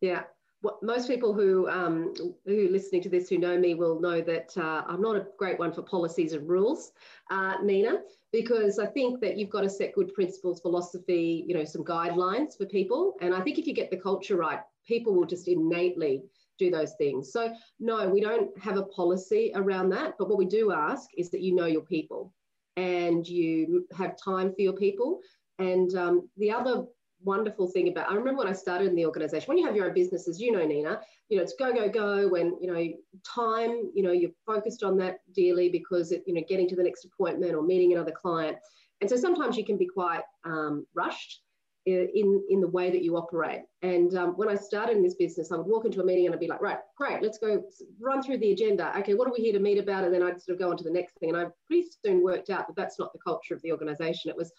Yeah, 0.00 0.22
well, 0.62 0.78
most 0.82 1.08
people 1.08 1.32
who 1.32 1.68
um, 1.68 2.14
who 2.46 2.68
listening 2.68 3.02
to 3.02 3.08
this 3.08 3.28
who 3.28 3.38
know 3.38 3.58
me 3.58 3.74
will 3.74 4.00
know 4.00 4.20
that 4.22 4.56
uh, 4.56 4.82
I'm 4.86 5.02
not 5.02 5.16
a 5.16 5.26
great 5.38 5.58
one 5.58 5.72
for 5.72 5.82
policies 5.82 6.32
and 6.32 6.48
rules, 6.48 6.92
uh, 7.30 7.56
Nina, 7.62 8.00
because 8.32 8.78
I 8.78 8.86
think 8.86 9.20
that 9.20 9.36
you've 9.36 9.50
got 9.50 9.60
to 9.62 9.70
set 9.70 9.94
good 9.94 10.12
principles, 10.14 10.60
philosophy, 10.60 11.44
you 11.46 11.54
know, 11.54 11.64
some 11.64 11.84
guidelines 11.84 12.56
for 12.56 12.66
people, 12.66 13.14
and 13.20 13.34
I 13.34 13.40
think 13.42 13.58
if 13.58 13.66
you 13.66 13.74
get 13.74 13.90
the 13.90 13.96
culture 13.98 14.36
right, 14.36 14.60
people 14.86 15.14
will 15.14 15.26
just 15.26 15.46
innately 15.46 16.22
do 16.58 16.70
those 16.70 16.94
things. 16.94 17.32
So 17.32 17.52
no, 17.78 18.08
we 18.08 18.20
don't 18.20 18.56
have 18.58 18.78
a 18.78 18.84
policy 18.84 19.52
around 19.54 19.90
that, 19.90 20.14
but 20.18 20.28
what 20.28 20.38
we 20.38 20.46
do 20.46 20.72
ask 20.72 21.10
is 21.16 21.30
that 21.30 21.42
you 21.42 21.54
know 21.54 21.66
your 21.66 21.82
people 21.82 22.32
and 22.76 23.26
you 23.26 23.86
have 23.96 24.16
time 24.22 24.52
for 24.54 24.60
your 24.60 24.74
people. 24.74 25.20
And 25.58 25.94
um, 25.94 26.28
the 26.36 26.50
other 26.50 26.84
wonderful 27.24 27.66
thing 27.68 27.88
about, 27.88 28.10
I 28.10 28.14
remember 28.14 28.40
when 28.40 28.48
I 28.48 28.52
started 28.52 28.88
in 28.88 28.94
the 28.94 29.06
organization, 29.06 29.48
when 29.48 29.58
you 29.58 29.66
have 29.66 29.74
your 29.74 29.86
own 29.86 29.94
businesses, 29.94 30.40
you 30.40 30.52
know, 30.52 30.64
Nina, 30.64 31.00
you 31.28 31.36
know, 31.36 31.42
it's 31.42 31.54
go, 31.58 31.72
go, 31.72 31.88
go. 31.88 32.28
When, 32.28 32.56
you 32.60 32.72
know, 32.72 32.86
time, 33.24 33.90
you 33.94 34.02
know, 34.02 34.12
you're 34.12 34.30
focused 34.44 34.82
on 34.82 34.96
that 34.98 35.20
dearly 35.34 35.68
because, 35.70 36.12
it, 36.12 36.22
you 36.26 36.34
know, 36.34 36.42
getting 36.48 36.68
to 36.68 36.76
the 36.76 36.82
next 36.82 37.04
appointment 37.04 37.54
or 37.54 37.62
meeting 37.62 37.92
another 37.92 38.12
client. 38.12 38.58
And 39.00 39.08
so 39.10 39.16
sometimes 39.16 39.56
you 39.56 39.64
can 39.64 39.76
be 39.76 39.86
quite 39.86 40.22
um, 40.44 40.86
rushed 40.94 41.40
in 41.86 42.44
in 42.50 42.60
the 42.60 42.68
way 42.68 42.90
that 42.90 43.02
you 43.02 43.16
operate. 43.16 43.62
And 43.82 44.14
um, 44.16 44.30
when 44.32 44.48
I 44.48 44.56
started 44.56 44.96
in 44.96 45.02
this 45.02 45.14
business, 45.14 45.52
I 45.52 45.56
would 45.56 45.66
walk 45.66 45.84
into 45.84 46.00
a 46.00 46.04
meeting 46.04 46.26
and 46.26 46.34
I'd 46.34 46.40
be 46.40 46.48
like, 46.48 46.60
right, 46.60 46.78
great, 46.96 47.22
let's 47.22 47.38
go 47.38 47.62
run 48.00 48.22
through 48.22 48.38
the 48.38 48.50
agenda. 48.50 48.92
Okay, 48.98 49.14
what 49.14 49.28
are 49.28 49.32
we 49.32 49.44
here 49.44 49.52
to 49.52 49.60
meet 49.60 49.78
about? 49.78 50.04
And 50.04 50.12
then 50.12 50.22
I'd 50.22 50.42
sort 50.42 50.56
of 50.56 50.58
go 50.58 50.70
on 50.70 50.76
to 50.76 50.84
the 50.84 50.90
next 50.90 51.14
thing. 51.18 51.30
And 51.30 51.38
I 51.38 51.46
pretty 51.66 51.88
soon 52.04 52.24
worked 52.24 52.50
out 52.50 52.66
that 52.66 52.76
that's 52.76 52.98
not 52.98 53.12
the 53.12 53.20
culture 53.20 53.54
of 53.54 53.62
the 53.62 53.72
organization. 53.72 54.30
It 54.30 54.36
was, 54.36 54.52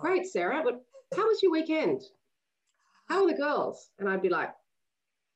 great, 0.00 0.26
Sarah, 0.26 0.62
but 0.64 0.80
how 1.16 1.26
was 1.26 1.42
your 1.42 1.50
weekend? 1.50 2.02
How 3.08 3.24
are 3.24 3.30
the 3.30 3.36
girls? 3.36 3.90
And 3.98 4.08
I'd 4.08 4.22
be 4.22 4.28
like, 4.28 4.50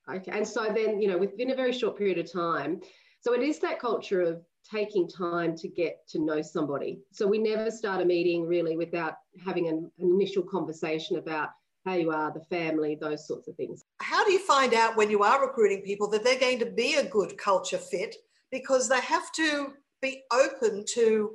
okay. 0.09 0.31
And 0.31 0.47
so 0.47 0.73
then, 0.73 1.03
you 1.03 1.09
know, 1.09 1.19
within 1.19 1.51
a 1.51 1.57
very 1.57 1.73
short 1.73 1.99
period 1.99 2.19
of 2.19 2.33
time, 2.33 2.81
So 3.27 3.35
it 3.35 3.43
is 3.43 3.59
that 3.59 3.81
culture 3.81 4.21
of 4.21 4.41
taking 4.71 5.09
time 5.09 5.57
to 5.57 5.69
get 5.69 6.07
to 6.09 6.19
know 6.19 6.43
somebody. 6.43 7.01
So 7.13 7.27
we 7.27 7.39
never 7.39 7.71
start 7.71 8.03
a 8.03 8.05
meeting 8.05 8.47
really 8.47 8.77
without 8.77 9.15
having 9.45 9.69
an, 9.69 9.91
an 9.99 10.11
initial 10.11 10.43
conversation 10.43 11.19
about 11.19 11.51
how 11.85 11.95
you 11.95 12.11
are, 12.11 12.33
the 12.33 12.45
family, 12.45 12.97
those 13.01 13.27
sorts 13.27 13.49
of 13.49 13.55
things. 13.55 13.85
How 14.01 14.25
do 14.25 14.33
you 14.33 14.41
find 14.41 14.75
out 14.75 14.97
when 14.97 15.11
you 15.11 15.23
are 15.23 15.47
recruiting 15.47 15.83
people 15.83 16.09
that 16.11 16.25
they're 16.25 16.39
going 16.39 16.59
to 16.59 16.67
be 16.67 16.95
a 16.95 17.09
good 17.09 17.39
culture 17.39 17.79
fit? 17.79 18.17
Because 18.51 18.89
they 18.89 19.01
have 19.01 19.31
to 19.33 19.75
be 20.03 20.23
open 20.33 20.85
to 20.95 21.31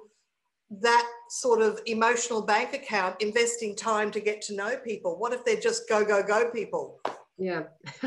that 0.79 1.09
sort 1.29 1.61
of 1.61 1.79
emotional 1.85 2.41
bank 2.41 2.73
account, 2.73 3.21
investing 3.21 3.75
time 3.75 4.11
to 4.11 4.19
get 4.19 4.41
to 4.43 4.55
know 4.55 4.77
people. 4.77 5.17
What 5.17 5.33
if 5.33 5.43
they're 5.43 5.59
just 5.59 5.88
go, 5.89 6.05
go, 6.05 6.23
go 6.23 6.50
people? 6.51 7.00
Yeah. 7.38 7.63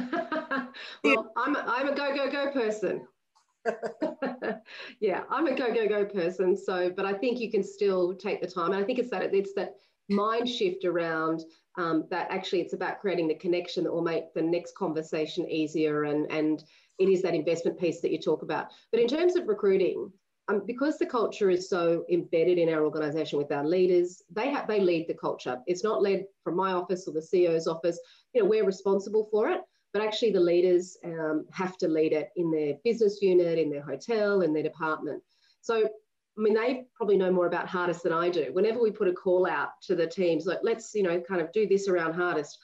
well, 1.04 1.32
I'm 1.36 1.56
a, 1.56 1.64
I'm 1.66 1.88
a 1.88 1.94
go, 1.94 2.14
go, 2.14 2.30
go 2.30 2.52
person. 2.52 3.06
yeah, 5.00 5.22
I'm 5.30 5.46
a 5.46 5.54
go, 5.54 5.72
go, 5.72 5.88
go 5.88 6.04
person. 6.04 6.56
So, 6.56 6.90
but 6.90 7.06
I 7.06 7.12
think 7.14 7.40
you 7.40 7.50
can 7.50 7.62
still 7.62 8.14
take 8.14 8.40
the 8.40 8.46
time. 8.46 8.72
And 8.72 8.82
I 8.82 8.84
think 8.84 8.98
it's 8.98 9.10
that 9.10 9.34
it's 9.34 9.54
that 9.54 9.74
mind 10.08 10.48
shift 10.48 10.84
around 10.84 11.42
um, 11.76 12.04
that 12.10 12.26
actually 12.30 12.60
it's 12.60 12.74
about 12.74 13.00
creating 13.00 13.28
the 13.28 13.34
connection 13.34 13.84
that 13.84 13.92
will 13.92 14.02
make 14.02 14.32
the 14.34 14.42
next 14.42 14.74
conversation 14.76 15.48
easier 15.48 16.04
and 16.04 16.30
and 16.30 16.64
it 16.98 17.08
is 17.08 17.22
that 17.22 17.34
investment 17.34 17.78
piece 17.78 18.00
that 18.00 18.12
you 18.12 18.18
talk 18.18 18.42
about 18.42 18.66
but 18.92 19.00
in 19.00 19.08
terms 19.08 19.36
of 19.36 19.48
recruiting 19.48 20.12
um, 20.48 20.62
because 20.66 20.98
the 20.98 21.06
culture 21.06 21.48
is 21.48 21.70
so 21.70 22.04
embedded 22.10 22.58
in 22.58 22.68
our 22.68 22.84
organization 22.84 23.38
with 23.38 23.50
our 23.50 23.66
leaders 23.66 24.22
they 24.30 24.50
have 24.50 24.68
they 24.68 24.80
lead 24.80 25.08
the 25.08 25.14
culture 25.14 25.58
it's 25.66 25.82
not 25.82 26.02
led 26.02 26.24
from 26.44 26.54
my 26.54 26.72
office 26.72 27.08
or 27.08 27.12
the 27.12 27.22
ceo's 27.22 27.66
office 27.66 27.98
you 28.34 28.42
know 28.42 28.48
we're 28.48 28.66
responsible 28.66 29.26
for 29.30 29.48
it 29.48 29.62
but 29.94 30.02
actually 30.02 30.30
the 30.30 30.40
leaders 30.40 30.98
um, 31.04 31.46
have 31.50 31.78
to 31.78 31.88
lead 31.88 32.12
it 32.12 32.28
in 32.36 32.50
their 32.50 32.74
business 32.84 33.22
unit 33.22 33.58
in 33.58 33.70
their 33.70 33.82
hotel 33.82 34.42
in 34.42 34.52
their 34.52 34.62
department 34.62 35.22
so 35.62 35.88
I 36.36 36.40
mean, 36.40 36.54
they 36.54 36.86
probably 36.96 37.16
know 37.16 37.30
more 37.30 37.46
about 37.46 37.68
Heartist 37.68 38.02
than 38.02 38.12
I 38.12 38.28
do. 38.28 38.52
Whenever 38.52 38.80
we 38.80 38.90
put 38.90 39.06
a 39.06 39.12
call 39.12 39.46
out 39.46 39.80
to 39.82 39.94
the 39.94 40.06
teams, 40.06 40.46
like 40.46 40.58
let's 40.62 40.92
you 40.94 41.04
know 41.04 41.20
kind 41.20 41.40
of 41.40 41.52
do 41.52 41.66
this 41.66 41.88
around 41.88 42.14
Heartist, 42.14 42.56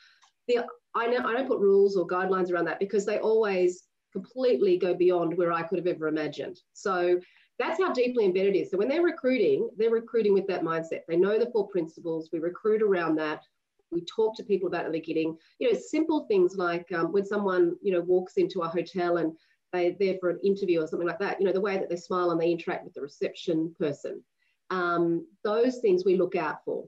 The 0.49 0.67
I 0.95 1.07
know 1.07 1.19
I 1.25 1.35
don't 1.35 1.47
put 1.47 1.61
rules 1.61 1.97
or 1.97 2.07
guidelines 2.07 2.51
around 2.51 2.65
that 2.65 2.81
because 2.81 3.07
they 3.07 3.19
always 3.19 3.85
completely 4.13 4.77
go 4.77 4.93
beyond 4.93 5.37
where 5.37 5.53
I 5.53 5.63
could 5.63 5.79
have 5.79 5.87
ever 5.87 6.09
imagined. 6.09 6.59
So 6.73 7.21
that's 7.61 7.81
how 7.81 7.93
deeply 7.93 8.25
embedded 8.25 8.57
it 8.57 8.61
is. 8.61 8.71
So 8.71 8.79
when 8.79 8.89
they're 8.89 9.03
recruiting, 9.03 9.71
they're 9.77 9.91
recruiting 9.91 10.35
with 10.35 10.49
that 10.49 10.63
mindset. 10.63 11.01
They 11.07 11.17
know 11.17 11.39
the 11.39 11.51
four 11.53 11.69
principles. 11.69 12.31
We 12.33 12.41
recruit 12.41 12.83
around 12.83 13.15
that. 13.17 13.45
We 13.91 14.03
talk 14.03 14.37
to 14.37 14.45
people 14.45 14.69
about 14.69 14.93
getting, 14.93 15.37
you 15.59 15.73
know, 15.73 15.79
simple 15.79 16.27
things 16.27 16.57
like 16.57 16.91
um, 16.93 17.13
when 17.13 17.25
someone, 17.25 17.77
you 17.83 17.93
know, 17.93 18.01
walks 18.01 18.35
into 18.37 18.61
a 18.61 18.69
hotel 18.69 19.17
and 19.17 19.33
they're 19.73 19.95
there 19.99 20.17
for 20.21 20.31
an 20.31 20.41
interview 20.45 20.83
or 20.83 20.87
something 20.87 21.09
like 21.09 21.19
that, 21.19 21.41
you 21.41 21.47
know, 21.47 21.53
the 21.53 21.61
way 21.61 21.79
that 21.79 21.89
they 21.89 21.97
smile 21.97 22.31
and 22.31 22.41
they 22.41 22.51
interact 22.51 22.85
with 22.85 22.95
the 22.95 23.01
reception 23.01 23.75
person. 23.79 24.23
Um, 24.71 25.27
those 25.45 25.79
things 25.79 26.05
we 26.05 26.17
look 26.17 26.37
out 26.37 26.65
for. 26.65 26.85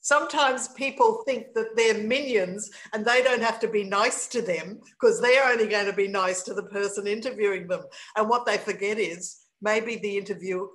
Sometimes 0.00 0.66
people 0.68 1.22
think 1.24 1.54
that 1.54 1.76
they're 1.76 2.02
minions 2.02 2.70
and 2.92 3.04
they 3.04 3.22
don't 3.22 3.42
have 3.42 3.60
to 3.60 3.68
be 3.68 3.84
nice 3.84 4.26
to 4.28 4.42
them 4.42 4.80
because 4.82 5.20
they're 5.20 5.48
only 5.48 5.68
going 5.68 5.86
to 5.86 5.92
be 5.92 6.08
nice 6.08 6.42
to 6.42 6.54
the 6.54 6.64
person 6.64 7.06
interviewing 7.06 7.68
them. 7.68 7.84
And 8.16 8.28
what 8.28 8.44
they 8.44 8.56
forget 8.58 8.98
is 8.98 9.42
maybe 9.60 9.96
the 9.96 10.18
interviewer 10.18 10.66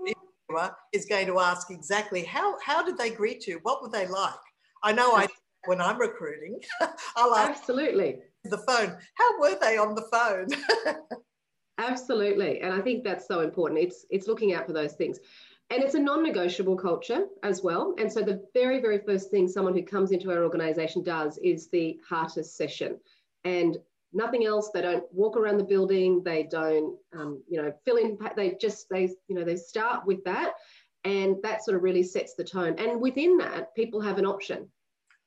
is 0.94 1.06
going 1.06 1.28
to 1.28 1.40
ask 1.40 1.70
exactly 1.72 2.24
how, 2.24 2.58
how 2.64 2.82
did 2.86 2.98
they 2.98 3.10
greet 3.10 3.48
you? 3.48 3.60
What 3.64 3.82
were 3.82 3.90
they 3.90 4.08
like? 4.08 4.34
I 4.82 4.94
know 4.94 5.14
I 5.14 5.28
when 5.66 5.82
I'm 5.82 6.00
recruiting, 6.00 6.60
I'll 7.16 7.36
ask 7.36 7.60
absolutely 7.60 8.20
the 8.44 8.58
phone. 8.60 8.96
How 9.16 9.40
were 9.40 9.58
they 9.60 9.78
on 9.78 9.96
the 9.96 10.08
phone? 10.12 10.48
Absolutely. 11.80 12.62
And 12.62 12.74
I 12.74 12.82
think 12.82 13.04
that's 13.04 13.28
so 13.28 13.42
important. 13.42 13.80
It's 13.80 14.06
it's 14.10 14.28
looking 14.28 14.54
out 14.54 14.66
for 14.66 14.74
those 14.74 14.94
things. 14.94 15.20
And 15.70 15.84
it's 15.84 15.96
a 15.96 16.00
non-negotiable 16.00 16.78
culture 16.78 17.26
as 17.44 17.62
well. 17.62 17.94
And 17.98 18.12
so 18.12 18.22
the 18.22 18.42
very, 18.54 18.80
very 18.80 19.00
first 19.00 19.30
thing 19.30 19.48
someone 19.48 19.76
who 19.76 19.84
comes 19.84 20.12
into 20.12 20.32
our 20.32 20.44
organization 20.44 21.04
does 21.04 21.38
is 21.40 21.68
the 21.70 22.00
Heartist 22.10 22.56
session. 22.56 22.98
And 23.44 23.78
nothing 24.14 24.46
else. 24.46 24.70
They 24.74 24.82
don't 24.82 25.04
walk 25.12 25.36
around 25.36 25.58
the 25.58 25.64
building. 25.64 26.24
They 26.24 26.44
don't, 26.44 26.98
um, 27.14 27.44
you 27.50 27.62
know, 27.62 27.74
fill 27.86 27.98
in. 27.98 28.18
They 28.36 28.58
just, 28.60 28.88
they, 28.90 29.10
you 29.28 29.36
know, 29.36 29.44
they 29.44 29.58
start 29.58 30.06
with 30.06 30.24
that, 30.24 30.54
and 31.04 31.38
that 31.44 31.64
sort 31.64 31.78
of 31.78 31.84
really 31.84 32.04
sets 32.04 32.34
the 32.34 32.44
tone. 32.44 32.76
And 32.78 33.02
within 33.02 33.38
that, 33.38 33.76
people 33.76 34.02
have 34.02 34.18
an 34.18 34.26
option. 34.26 34.70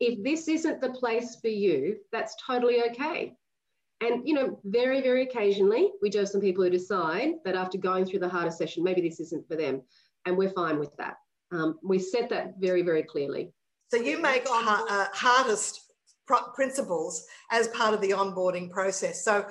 If 0.00 0.23
this 0.25 0.49
isn't 0.49 0.80
the 0.80 0.90
place 0.90 1.37
for 1.40 1.49
you, 1.49 1.99
that's 2.11 2.35
totally 2.45 2.83
okay. 2.85 3.35
And, 4.02 4.26
you 4.26 4.35
know, 4.35 4.59
very, 4.64 5.02
very 5.02 5.25
occasionally, 5.25 5.90
we 6.00 6.09
do 6.09 6.21
have 6.21 6.28
some 6.28 6.40
people 6.40 6.64
who 6.64 6.71
decide 6.71 7.35
that 7.45 7.54
after 7.54 7.76
going 7.76 8.07
through 8.07 8.21
the 8.21 8.28
Heartist 8.28 8.54
session, 8.54 8.83
maybe 8.83 9.02
this 9.02 9.21
isn't 9.21 9.47
for 9.47 9.57
them. 9.57 9.83
And 10.25 10.38
we're 10.38 10.50
fine 10.50 10.78
with 10.78 10.97
that. 10.97 11.16
Um, 11.52 11.78
we 11.83 11.99
set 11.99 12.30
that 12.30 12.54
very, 12.59 12.83
very 12.83 13.02
clearly. 13.02 13.52
So 13.90 13.99
you 13.99 14.23
make 14.23 14.47
uh, 14.50 15.07
Heartist 15.14 15.80
principles 16.54 17.26
as 17.50 17.69
part 17.69 17.92
of 17.92 18.00
the 18.00 18.11
onboarding 18.11 18.71
process. 18.71 19.25
So 19.25 19.47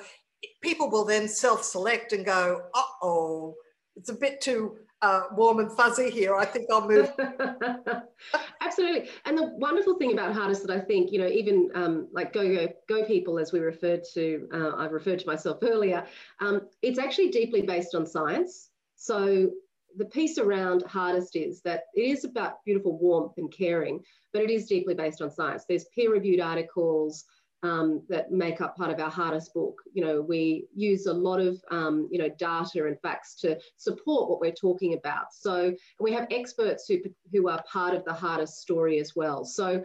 people 0.62 0.90
will 0.90 1.06
then 1.06 1.28
self 1.28 1.64
select 1.64 2.14
and 2.14 2.26
go, 2.26 2.62
oh, 2.74 3.56
it's 3.96 4.10
a 4.10 4.14
bit 4.14 4.42
too 4.42 4.78
uh, 5.02 5.24
warm 5.36 5.60
and 5.60 5.72
fuzzy 5.72 6.10
here. 6.10 6.36
I 6.36 6.46
think 6.46 6.68
I'll 6.72 6.88
move. 6.88 7.12
Absolutely. 8.62 9.10
And 9.26 9.38
the 9.38 9.48
wonderful 9.58 9.96
thing 9.96 10.12
about 10.12 10.36
Heartist 10.36 10.66
that 10.66 10.72
I 10.72 10.80
think, 10.80 11.12
you 11.12 11.20
know, 11.20 11.28
even 11.28 11.70
um, 11.76 12.08
like 12.12 12.34
Go 12.34 12.44
Go 12.44 12.68
Go 12.88 13.06
People, 13.06 13.40
as 13.40 13.54
we 13.54 13.60
referred 13.60 14.04
to, 14.14 14.48
uh, 14.54 14.70
I 14.76 14.86
referred 14.88 15.20
to 15.20 15.28
myself 15.28 15.60
earlier, 15.62 16.06
um, 16.40 16.62
it's 16.82 17.00
actually 17.00 17.30
deeply 17.30 17.62
based 17.62 17.96
on 17.96 18.06
science. 18.06 18.70
So 18.96 19.52
the 19.96 20.06
piece 20.06 20.38
around 20.38 20.84
Heartist 20.84 21.36
is 21.36 21.62
that 21.62 21.84
it 21.96 22.02
is 22.02 22.26
about 22.26 22.64
beautiful 22.66 22.98
warmth 22.98 23.38
and 23.38 23.52
caring, 23.52 24.02
but 24.34 24.42
it 24.42 24.50
is 24.50 24.68
deeply 24.68 24.94
based 24.94 25.22
on 25.22 25.32
science. 25.32 25.66
There's 25.68 25.86
peer 25.96 26.12
reviewed 26.12 26.40
articles 26.40 27.26
um, 27.64 28.02
that 28.10 28.32
make 28.32 28.62
up 28.62 28.76
part 28.78 28.92
of 28.92 29.00
our 29.00 29.12
Heartist 29.12 29.54
book. 29.54 29.82
You 29.94 30.06
know, 30.06 30.22
we 30.22 30.68
use 30.76 31.06
a 31.06 31.14
lot 31.14 31.40
of, 31.40 31.62
um, 31.72 32.08
you 32.12 32.18
know, 32.18 32.30
data 32.38 32.86
and 32.86 33.00
facts 33.02 33.36
to 33.42 33.58
support 33.78 34.30
what 34.30 34.40
we're 34.40 34.52
talking 34.52 34.94
about. 34.94 35.34
So 35.34 35.74
we 36.00 36.14
have 36.14 36.28
experts 36.32 36.86
who, 36.88 36.98
who 37.32 37.50
are 37.50 37.64
part 37.72 37.94
of 37.94 38.06
the 38.06 38.12
Heartist 38.12 38.60
story 38.60 39.00
as 39.00 39.16
well. 39.16 39.44
So 39.44 39.84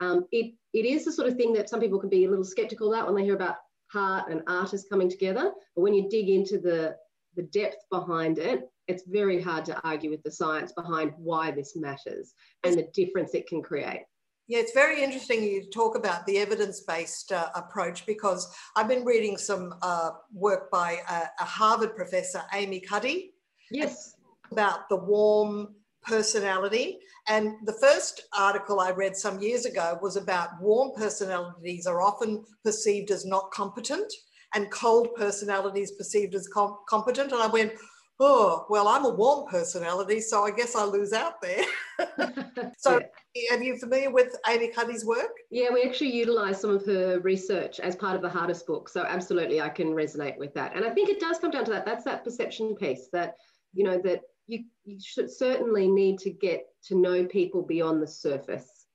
um, 0.00 0.26
it, 0.30 0.54
it 0.72 0.84
is 0.84 1.04
the 1.04 1.12
sort 1.12 1.28
of 1.28 1.36
thing 1.36 1.52
that 1.54 1.68
some 1.68 1.80
people 1.80 1.98
can 1.98 2.10
be 2.10 2.24
a 2.24 2.30
little 2.30 2.44
skeptical 2.44 2.92
about 2.92 3.06
when 3.06 3.16
they 3.16 3.24
hear 3.24 3.34
about 3.34 3.56
heart 3.88 4.30
and 4.30 4.42
artists 4.46 4.88
coming 4.88 5.10
together. 5.10 5.52
But 5.74 5.82
when 5.82 5.94
you 5.94 6.08
dig 6.08 6.28
into 6.28 6.58
the, 6.58 6.96
the 7.34 7.42
depth 7.44 7.78
behind 7.90 8.38
it, 8.38 8.68
it's 8.88 9.02
very 9.06 9.42
hard 9.42 9.64
to 9.64 9.80
argue 9.82 10.10
with 10.10 10.22
the 10.22 10.30
science 10.30 10.72
behind 10.72 11.12
why 11.16 11.50
this 11.50 11.74
matters 11.74 12.34
and 12.62 12.74
the 12.74 12.88
difference 12.94 13.34
it 13.34 13.48
can 13.48 13.62
create. 13.62 14.02
Yeah, 14.48 14.60
it's 14.60 14.72
very 14.72 15.02
interesting 15.02 15.42
you 15.42 15.68
talk 15.70 15.96
about 15.96 16.24
the 16.24 16.38
evidence 16.38 16.80
based 16.80 17.32
uh, 17.32 17.48
approach 17.56 18.06
because 18.06 18.48
I've 18.76 18.86
been 18.86 19.04
reading 19.04 19.36
some 19.36 19.74
uh, 19.82 20.10
work 20.32 20.70
by 20.70 20.98
a, 21.10 21.42
a, 21.42 21.44
Harvard 21.44 21.96
professor, 21.96 22.42
Amy 22.54 22.78
Cuddy. 22.78 23.32
Yes. 23.72 24.14
About 24.52 24.88
the 24.88 24.96
warm 24.96 25.74
personality. 26.02 26.98
And 27.26 27.54
the 27.64 27.72
first 27.72 28.22
article 28.38 28.78
I 28.78 28.92
read 28.92 29.16
some 29.16 29.40
years 29.40 29.66
ago 29.66 29.98
was 30.00 30.16
about 30.16 30.60
warm 30.60 30.92
personalities 30.96 31.88
are 31.88 32.00
often 32.00 32.44
perceived 32.62 33.10
as 33.10 33.26
not 33.26 33.50
competent 33.50 34.12
and 34.54 34.70
cold 34.70 35.08
personalities 35.16 35.90
perceived 35.92 36.36
as 36.36 36.46
com- 36.46 36.78
competent. 36.88 37.32
And 37.32 37.42
I 37.42 37.48
went, 37.48 37.72
oh, 38.20 38.64
well, 38.70 38.86
I'm 38.86 39.04
a 39.04 39.10
warm 39.10 39.48
personality, 39.48 40.20
so 40.20 40.44
I 40.44 40.52
guess 40.52 40.76
I 40.76 40.84
lose 40.84 41.12
out 41.12 41.42
there. 41.42 41.64
so, 42.78 43.00
yeah. 43.00 43.06
Are 43.50 43.62
you 43.62 43.76
familiar 43.78 44.10
with 44.10 44.34
Amy 44.48 44.68
Cuddy's 44.68 45.04
work? 45.04 45.32
Yeah, 45.50 45.68
we 45.72 45.82
actually 45.82 46.12
utilise 46.12 46.60
some 46.60 46.70
of 46.70 46.84
her 46.86 47.20
research 47.20 47.80
as 47.80 47.96
part 47.96 48.16
of 48.16 48.22
the 48.22 48.28
Heartist 48.28 48.66
book. 48.66 48.88
So, 48.88 49.02
absolutely, 49.02 49.60
I 49.60 49.68
can 49.68 49.88
resonate 49.88 50.38
with 50.38 50.54
that. 50.54 50.74
And 50.74 50.84
I 50.84 50.90
think 50.90 51.08
it 51.08 51.20
does 51.20 51.38
come 51.38 51.50
down 51.50 51.64
to 51.66 51.70
that. 51.72 51.84
That's 51.84 52.04
that 52.04 52.24
perception 52.24 52.76
piece 52.76 53.08
that, 53.12 53.36
you 53.72 53.84
know, 53.84 54.00
that 54.04 54.22
you, 54.46 54.64
you 54.84 54.98
should 55.00 55.30
certainly 55.30 55.88
need 55.88 56.18
to 56.20 56.30
get 56.30 56.66
to 56.84 56.94
know 56.94 57.24
people 57.24 57.62
beyond 57.62 58.02
the 58.02 58.06
surface. 58.06 58.86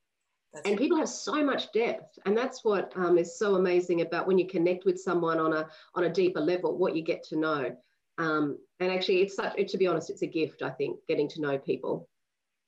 That's 0.54 0.68
and 0.68 0.78
people 0.78 0.98
have 0.98 1.10
so 1.10 1.44
much 1.46 1.72
depth, 1.72 2.20
and 2.26 2.38
that's 2.38 2.64
what 2.64 2.92
um, 2.96 3.18
is 3.18 3.40
so 3.40 3.56
amazing 3.56 4.02
about 4.02 4.28
when 4.28 4.38
you 4.38 4.48
connect 4.48 4.86
with 4.86 5.00
someone 5.00 5.40
on 5.40 5.54
a 5.54 5.68
on 5.96 6.04
a 6.04 6.10
deeper 6.10 6.42
level. 6.42 6.78
What 6.78 6.96
you 6.96 7.04
get 7.04 7.24
to 7.26 7.38
know, 7.38 7.76
um, 8.18 8.58
and 8.80 8.92
actually, 8.92 9.22
it's 9.22 9.36
such, 9.36 9.56
to 9.72 9.78
be 9.78 9.88
honest, 9.88 10.10
it's 10.10 10.24
a 10.24 10.28
gift, 10.28 10.62
I 10.62 10.70
think, 10.70 11.00
getting 11.08 11.30
to 11.30 11.42
know 11.42 11.58
people. 11.58 12.10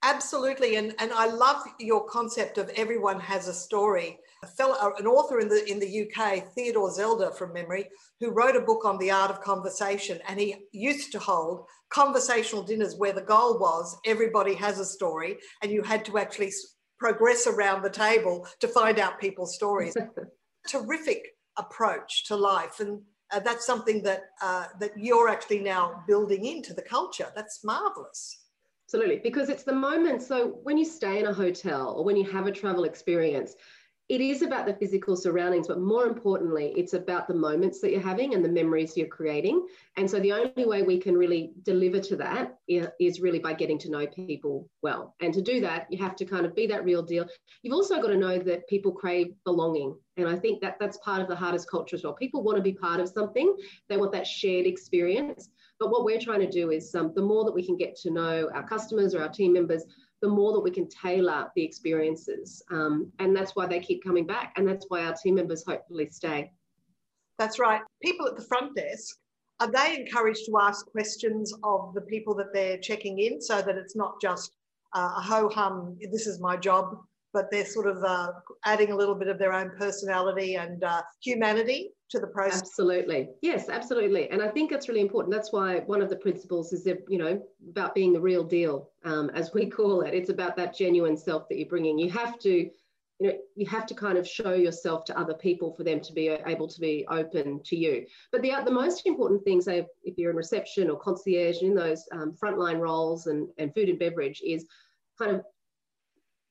Absolutely. 0.03 0.75
And, 0.75 0.93
and 0.99 1.13
I 1.13 1.27
love 1.27 1.63
your 1.79 2.05
concept 2.05 2.57
of 2.57 2.69
everyone 2.75 3.19
has 3.21 3.47
a 3.47 3.53
story. 3.53 4.19
A 4.43 4.47
fellow, 4.47 4.75
uh, 4.79 4.91
an 4.99 5.07
author 5.07 5.39
in 5.39 5.47
the, 5.47 5.65
in 5.71 5.79
the 5.79 6.03
UK, 6.03 6.53
Theodore 6.53 6.91
Zeldin 6.91 7.33
from 7.33 7.53
memory, 7.53 7.87
who 8.19 8.31
wrote 8.31 8.57
a 8.57 8.61
book 8.61 8.83
on 8.83 8.97
the 8.97 9.09
art 9.09 9.31
of 9.31 9.39
conversation. 9.39 10.19
And 10.27 10.37
he 10.37 10.57
used 10.73 11.13
to 11.13 11.19
hold 11.19 11.65
conversational 11.89 12.63
dinners 12.63 12.95
where 12.97 13.13
the 13.13 13.21
goal 13.21 13.57
was 13.59 13.97
everybody 14.05 14.53
has 14.55 14.79
a 14.79 14.85
story 14.85 15.37
and 15.61 15.71
you 15.71 15.81
had 15.81 16.03
to 16.05 16.17
actually 16.17 16.51
progress 16.99 17.47
around 17.47 17.81
the 17.81 17.89
table 17.89 18.45
to 18.59 18.67
find 18.67 18.99
out 18.99 19.21
people's 19.21 19.55
stories. 19.55 19.95
Terrific 20.67 21.23
approach 21.57 22.25
to 22.25 22.35
life. 22.35 22.81
And 22.81 23.01
uh, 23.31 23.39
that's 23.39 23.65
something 23.65 24.03
that 24.03 24.23
uh, 24.41 24.65
that 24.79 24.91
you're 24.97 25.29
actually 25.29 25.59
now 25.59 26.03
building 26.07 26.45
into 26.45 26.73
the 26.73 26.81
culture. 26.81 27.31
That's 27.35 27.63
marvelous. 27.63 28.42
Absolutely, 28.87 29.19
because 29.23 29.49
it's 29.49 29.63
the 29.63 29.73
moment. 29.73 30.21
So 30.21 30.59
when 30.63 30.77
you 30.77 30.85
stay 30.85 31.19
in 31.19 31.25
a 31.25 31.33
hotel 31.33 31.89
or 31.97 32.03
when 32.03 32.15
you 32.17 32.29
have 32.29 32.47
a 32.47 32.51
travel 32.51 32.83
experience, 32.83 33.55
it 34.09 34.19
is 34.19 34.41
about 34.41 34.65
the 34.65 34.73
physical 34.73 35.15
surroundings, 35.15 35.67
but 35.67 35.79
more 35.79 36.05
importantly, 36.05 36.73
it's 36.75 36.93
about 36.93 37.27
the 37.27 37.33
moments 37.33 37.79
that 37.79 37.91
you're 37.91 38.01
having 38.01 38.33
and 38.33 38.43
the 38.43 38.49
memories 38.49 38.97
you're 38.97 39.07
creating. 39.07 39.65
And 39.95 40.09
so 40.09 40.19
the 40.19 40.33
only 40.33 40.65
way 40.65 40.83
we 40.83 40.99
can 40.99 41.15
really 41.15 41.53
deliver 41.63 42.01
to 42.01 42.17
that 42.17 42.57
is 42.67 43.21
really 43.21 43.39
by 43.39 43.53
getting 43.53 43.79
to 43.79 43.89
know 43.89 44.05
people 44.07 44.69
well. 44.81 45.15
And 45.21 45.33
to 45.33 45.41
do 45.41 45.61
that, 45.61 45.87
you 45.89 45.97
have 45.99 46.17
to 46.17 46.25
kind 46.25 46.45
of 46.45 46.53
be 46.53 46.67
that 46.67 46.83
real 46.83 47.01
deal. 47.01 47.25
You've 47.61 47.73
also 47.73 48.01
got 48.01 48.09
to 48.09 48.17
know 48.17 48.39
that 48.39 48.67
people 48.67 48.91
crave 48.91 49.33
belonging. 49.45 49.95
And 50.17 50.27
I 50.27 50.35
think 50.35 50.61
that 50.61 50.77
that's 50.79 50.97
part 50.97 51.21
of 51.21 51.29
the 51.29 51.35
Heartist 51.35 51.67
culture 51.67 51.95
as 51.95 52.03
well. 52.03 52.13
People 52.13 52.43
want 52.43 52.57
to 52.57 52.61
be 52.61 52.73
part 52.73 52.99
of 52.99 53.07
something, 53.07 53.55
they 53.87 53.97
want 53.97 54.11
that 54.11 54.27
shared 54.27 54.67
experience. 54.67 55.49
But 55.79 55.91
what 55.91 56.05
we're 56.05 56.19
trying 56.19 56.41
to 56.41 56.49
do 56.49 56.71
is 56.71 56.93
um, 56.93 57.13
the 57.15 57.21
more 57.21 57.45
that 57.45 57.53
we 57.53 57.65
can 57.65 57.77
get 57.77 57.95
to 58.01 58.11
know 58.11 58.49
our 58.53 58.67
customers 58.67 59.15
or 59.15 59.21
our 59.23 59.29
team 59.29 59.53
members, 59.53 59.83
the 60.23 60.29
more 60.29 60.53
that 60.53 60.61
we 60.61 60.71
can 60.71 60.87
tailor 60.87 61.51
the 61.53 61.61
experiences. 61.61 62.63
Um, 62.71 63.11
and 63.19 63.35
that's 63.35 63.57
why 63.57 63.67
they 63.67 63.81
keep 63.81 64.01
coming 64.05 64.25
back. 64.25 64.53
And 64.55 64.65
that's 64.65 64.85
why 64.87 65.03
our 65.03 65.13
team 65.13 65.35
members 65.35 65.65
hopefully 65.67 66.07
stay. 66.11 66.53
That's 67.37 67.59
right. 67.59 67.81
People 68.01 68.25
at 68.27 68.37
the 68.37 68.43
front 68.43 68.73
desk, 68.73 69.17
are 69.59 69.69
they 69.69 69.97
encouraged 69.99 70.45
to 70.45 70.57
ask 70.61 70.85
questions 70.85 71.53
of 71.65 71.93
the 71.93 72.01
people 72.01 72.33
that 72.35 72.53
they're 72.53 72.77
checking 72.77 73.19
in 73.19 73.41
so 73.41 73.61
that 73.61 73.75
it's 73.75 73.97
not 73.97 74.21
just 74.21 74.55
uh, 74.95 75.11
a 75.17 75.21
ho 75.21 75.49
hum, 75.49 75.97
this 76.09 76.25
is 76.25 76.39
my 76.39 76.55
job, 76.55 76.95
but 77.33 77.49
they're 77.51 77.65
sort 77.65 77.87
of 77.87 78.03
uh, 78.03 78.31
adding 78.63 78.91
a 78.91 78.95
little 78.95 79.15
bit 79.15 79.27
of 79.27 79.39
their 79.39 79.53
own 79.53 79.71
personality 79.77 80.55
and 80.55 80.83
uh, 80.83 81.01
humanity 81.21 81.91
to 82.11 82.19
the 82.19 82.27
process. 82.27 82.61
Absolutely. 82.61 83.29
Yes, 83.41 83.69
absolutely. 83.69 84.29
And 84.29 84.41
I 84.41 84.47
think 84.47 84.69
that's 84.69 84.87
really 84.87 85.01
important. 85.01 85.33
That's 85.33 85.51
why 85.51 85.79
one 85.79 86.01
of 86.01 86.09
the 86.09 86.15
principles 86.15 86.71
is 86.71 86.83
that, 86.83 86.99
you 87.09 87.17
know, 87.17 87.41
about 87.69 87.95
being 87.95 88.13
the 88.13 88.21
real 88.21 88.43
deal, 88.43 88.91
um, 89.03 89.31
as 89.31 89.51
we 89.53 89.65
call 89.65 90.01
it. 90.01 90.13
It's 90.13 90.29
about 90.29 90.55
that 90.57 90.77
genuine 90.77 91.17
self 91.17 91.49
that 91.49 91.57
you're 91.57 91.67
bringing. 91.67 91.97
You 91.97 92.11
have 92.11 92.37
to, 92.39 92.69
you 93.19 93.27
know, 93.27 93.33
you 93.55 93.65
have 93.65 93.87
to 93.87 93.95
kind 93.95 94.17
of 94.19 94.27
show 94.27 94.53
yourself 94.53 95.05
to 95.05 95.17
other 95.17 95.33
people 95.33 95.73
for 95.73 95.83
them 95.83 96.01
to 96.01 96.13
be 96.13 96.27
able 96.27 96.67
to 96.67 96.79
be 96.79 97.05
open 97.09 97.61
to 97.63 97.75
you. 97.75 98.05
But 98.31 98.43
the, 98.43 98.53
the 98.63 98.71
most 98.71 99.07
important 99.07 99.43
thing, 99.43 99.59
say, 99.59 99.87
if 100.03 100.17
you're 100.17 100.31
in 100.31 100.37
reception 100.37 100.91
or 100.91 100.99
concierge 100.99 101.61
in 101.63 101.73
those 101.73 102.03
um, 102.11 102.35
frontline 102.41 102.79
roles 102.79 103.25
and, 103.25 103.47
and 103.57 103.73
food 103.73 103.89
and 103.89 103.97
beverage 103.97 104.41
is 104.45 104.67
kind 105.17 105.31
of 105.35 105.43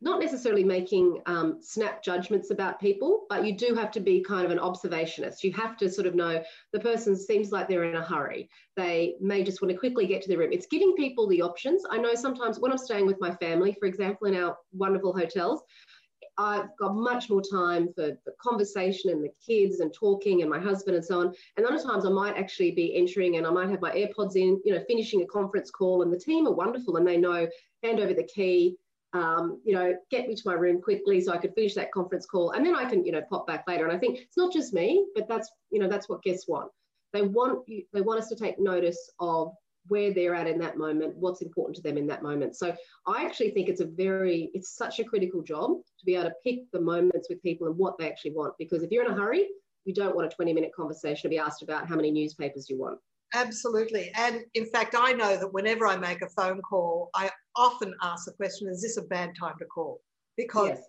not 0.03 0.21
necessarily 0.21 0.65
making 0.65 1.21
um, 1.27 1.59
snap 1.61 2.03
judgments 2.03 2.51
about 2.51 2.81
people, 2.81 3.25
but 3.29 3.47
you 3.47 3.57
do 3.57 3.73
have 3.75 3.93
to 3.93 4.01
be 4.01 4.21
kind 4.21 4.45
of 4.45 4.51
an 4.51 4.59
observationist. 4.59 5.45
You 5.45 5.53
have 5.53 5.77
to 5.77 5.89
sort 5.89 6.09
of 6.09 6.17
know 6.17 6.43
the 6.73 6.81
person 6.81 7.17
seems 7.17 7.53
like 7.53 7.69
they're 7.69 7.85
in 7.85 7.95
a 7.95 8.03
hurry. 8.03 8.51
They 8.77 9.15
may 9.21 9.45
just 9.45 9.63
want 9.63 9.71
to 9.71 9.79
quickly 9.79 10.07
get 10.07 10.21
to 10.23 10.29
their 10.29 10.39
room. 10.39 10.53
It's 10.53 10.67
giving 10.67 10.95
people 10.97 11.29
the 11.29 11.41
options. 11.41 11.85
I 11.89 11.99
know 11.99 12.15
sometimes 12.17 12.59
when 12.59 12.73
I'm 12.73 12.79
staying 12.79 13.07
with 13.07 13.21
my 13.21 13.33
family, 13.37 13.77
for 13.79 13.87
example, 13.87 14.27
in 14.27 14.35
our 14.35 14.57
wonderful 14.73 15.17
hotels, 15.17 15.63
I've 16.37 16.77
got 16.81 16.97
much 16.97 17.31
more 17.31 17.43
time 17.43 17.93
for, 17.95 18.11
for 18.25 18.35
conversation 18.41 19.11
and 19.11 19.23
the 19.23 19.31
kids 19.47 19.79
and 19.79 19.95
talking 19.95 20.41
and 20.41 20.51
my 20.51 20.59
husband 20.59 20.97
and 20.97 21.05
so 21.05 21.21
on. 21.21 21.35
And 21.57 21.65
other 21.65 21.81
times 21.81 22.07
I 22.07 22.11
might 22.11 22.37
actually 22.37 22.73
be 22.73 22.97
entering 22.97 23.37
and 23.37 23.47
I 23.47 23.51
might 23.51 23.69
have 23.69 23.83
my 23.83 23.93
AirPods 23.93 24.35
in, 24.35 24.61
you 24.65 24.75
know, 24.75 24.83
finishing 24.89 25.23
a 25.23 25.27
conference 25.27 25.71
call 25.71 26.03
and 26.03 26.13
the 26.13 26.19
team 26.19 26.49
are 26.49 26.55
wonderful 26.55 26.97
and 26.97 27.07
they 27.07 27.19
know 27.19 27.47
hand 27.85 28.01
over 28.01 28.15
the 28.15 28.25
key 28.25 28.77
um, 29.13 29.61
you 29.65 29.75
know, 29.75 29.95
get 30.11 30.27
me 30.27 30.35
to 30.35 30.43
my 30.45 30.55
room 30.55 30.81
quickly 30.81 31.21
so 31.21 31.33
I 31.33 31.39
could 31.39 31.55
finish 31.55 31.75
that 31.75 31.93
conference 31.93 32.27
call, 32.27 32.53
and 32.53 32.65
then 32.65 32.75
I 32.75 32.89
can, 32.89 33.05
you 33.05 33.13
know, 33.13 33.23
pop 33.29 33.47
back 33.47 33.65
later. 33.69 33.87
And 33.87 33.95
I 33.95 33.99
think 33.99 34.19
it's 34.19 34.37
not 34.37 34.53
just 34.53 34.73
me, 34.73 35.07
but 35.15 35.29
that's, 35.29 35.51
you 35.71 35.79
know, 35.79 35.89
that's 35.89 36.09
what 36.09 36.23
guests 36.23 36.49
want. 36.49 36.71
They 37.13 37.23
want 37.23 37.69
you, 37.69 37.85
they 37.93 38.01
want 38.01 38.21
us 38.21 38.29
to 38.29 38.37
take 38.37 38.59
notice 38.59 39.11
of 39.21 39.53
where 39.89 40.13
they're 40.13 40.35
at 40.35 40.47
in 40.47 40.59
that 40.61 40.77
moment, 40.77 41.17
what's 41.17 41.43
important 41.43 41.77
to 41.77 41.83
them 41.83 41.99
in 41.99 42.07
that 42.07 42.23
moment. 42.23 42.57
So 42.57 42.75
I 43.07 43.25
actually 43.25 43.51
think 43.51 43.69
it's 43.69 43.81
a 43.81 43.87
very, 43.87 44.51
it's 44.55 44.77
such 44.77 45.01
a 45.01 45.05
critical 45.05 45.43
job 45.43 45.73
to 45.99 46.07
be 46.07 46.15
able 46.15 46.31
to 46.31 46.35
pick 46.45 46.71
the 46.73 46.81
moments 46.81 47.29
with 47.29 47.43
people 47.43 47.67
and 47.67 47.77
what 47.77 47.99
they 47.99 48.09
actually 48.09 48.33
want. 48.33 48.55
Because 48.59 48.83
if 48.83 48.91
you're 48.91 49.05
in 49.05 49.11
a 49.11 49.15
hurry, 49.15 49.49
you 49.85 49.93
don't 49.93 50.15
want 50.15 50.33
a 50.33 50.35
20 50.35 50.53
minute 50.53 50.71
conversation 50.75 51.23
to 51.23 51.29
be 51.29 51.39
asked 51.39 51.63
about 51.63 51.89
how 51.89 51.97
many 51.97 52.11
newspapers 52.11 52.71
you 52.71 52.79
want. 52.79 52.99
Absolutely. 53.35 54.11
And 54.15 54.43
in 54.55 54.67
fact, 54.67 54.95
I 54.99 55.13
know 55.13 55.37
that 55.39 55.53
whenever 55.53 55.87
I 55.87 55.97
make 55.97 56.23
a 56.23 56.29
phone 56.29 56.61
call, 56.61 57.11
I 57.15 57.31
often 57.57 57.95
ask 58.03 58.27
the 58.27 58.33
question, 58.33 58.69
is 58.69 58.83
this 58.83 58.99
a 58.99 59.03
bad 59.03 59.33
time 59.39 59.55
to 59.59 59.65
call? 59.65 60.01
Because 60.37 60.69
yes. 60.69 60.83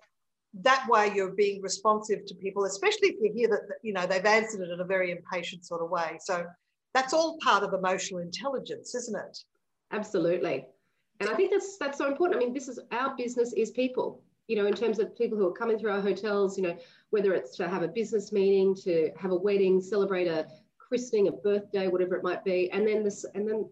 that 0.61 0.85
way 0.89 1.11
you're 1.15 1.31
being 1.31 1.61
responsive 1.61 2.25
to 2.25 2.35
people, 2.35 2.65
especially 2.65 3.09
if 3.09 3.15
you 3.21 3.31
hear 3.33 3.47
that, 3.49 3.61
you 3.81 3.93
know, 3.93 4.05
they've 4.05 4.25
answered 4.25 4.61
it 4.61 4.71
in 4.71 4.79
a 4.79 4.85
very 4.85 5.11
impatient 5.11 5.65
sort 5.65 5.81
of 5.81 5.89
way. 5.89 6.17
So 6.21 6.45
that's 6.93 7.13
all 7.13 7.37
part 7.41 7.63
of 7.63 7.73
emotional 7.73 8.19
intelligence, 8.19 8.93
isn't 8.93 9.15
it? 9.15 9.37
Absolutely. 9.91 10.65
And 11.19 11.29
I 11.29 11.35
think 11.35 11.51
that's 11.51 11.77
that's 11.77 11.97
so 11.97 12.07
important. 12.07 12.41
I 12.41 12.45
mean, 12.45 12.53
this 12.53 12.67
is 12.67 12.79
our 12.91 13.15
business 13.15 13.53
is 13.53 13.71
people. 13.71 14.21
You 14.47 14.57
know, 14.57 14.65
in 14.65 14.73
terms 14.73 14.99
of 14.99 15.17
people 15.17 15.37
who 15.37 15.47
are 15.47 15.53
coming 15.53 15.79
through 15.79 15.91
our 15.91 16.01
hotels, 16.01 16.57
you 16.57 16.63
know, 16.63 16.77
whether 17.11 17.33
it's 17.33 17.55
to 17.57 17.69
have 17.69 17.81
a 17.81 17.87
business 17.87 18.33
meeting, 18.33 18.75
to 18.83 19.11
have 19.17 19.31
a 19.31 19.35
wedding, 19.35 19.79
celebrate 19.79 20.27
a 20.27 20.47
christening, 20.93 21.27
a 21.27 21.31
birthday, 21.31 21.87
whatever 21.87 22.15
it 22.15 22.23
might 22.23 22.45
be, 22.45 22.69
and 22.69 22.87
then 22.87 23.03
this, 23.03 23.25
and 23.33 23.49
then 23.49 23.67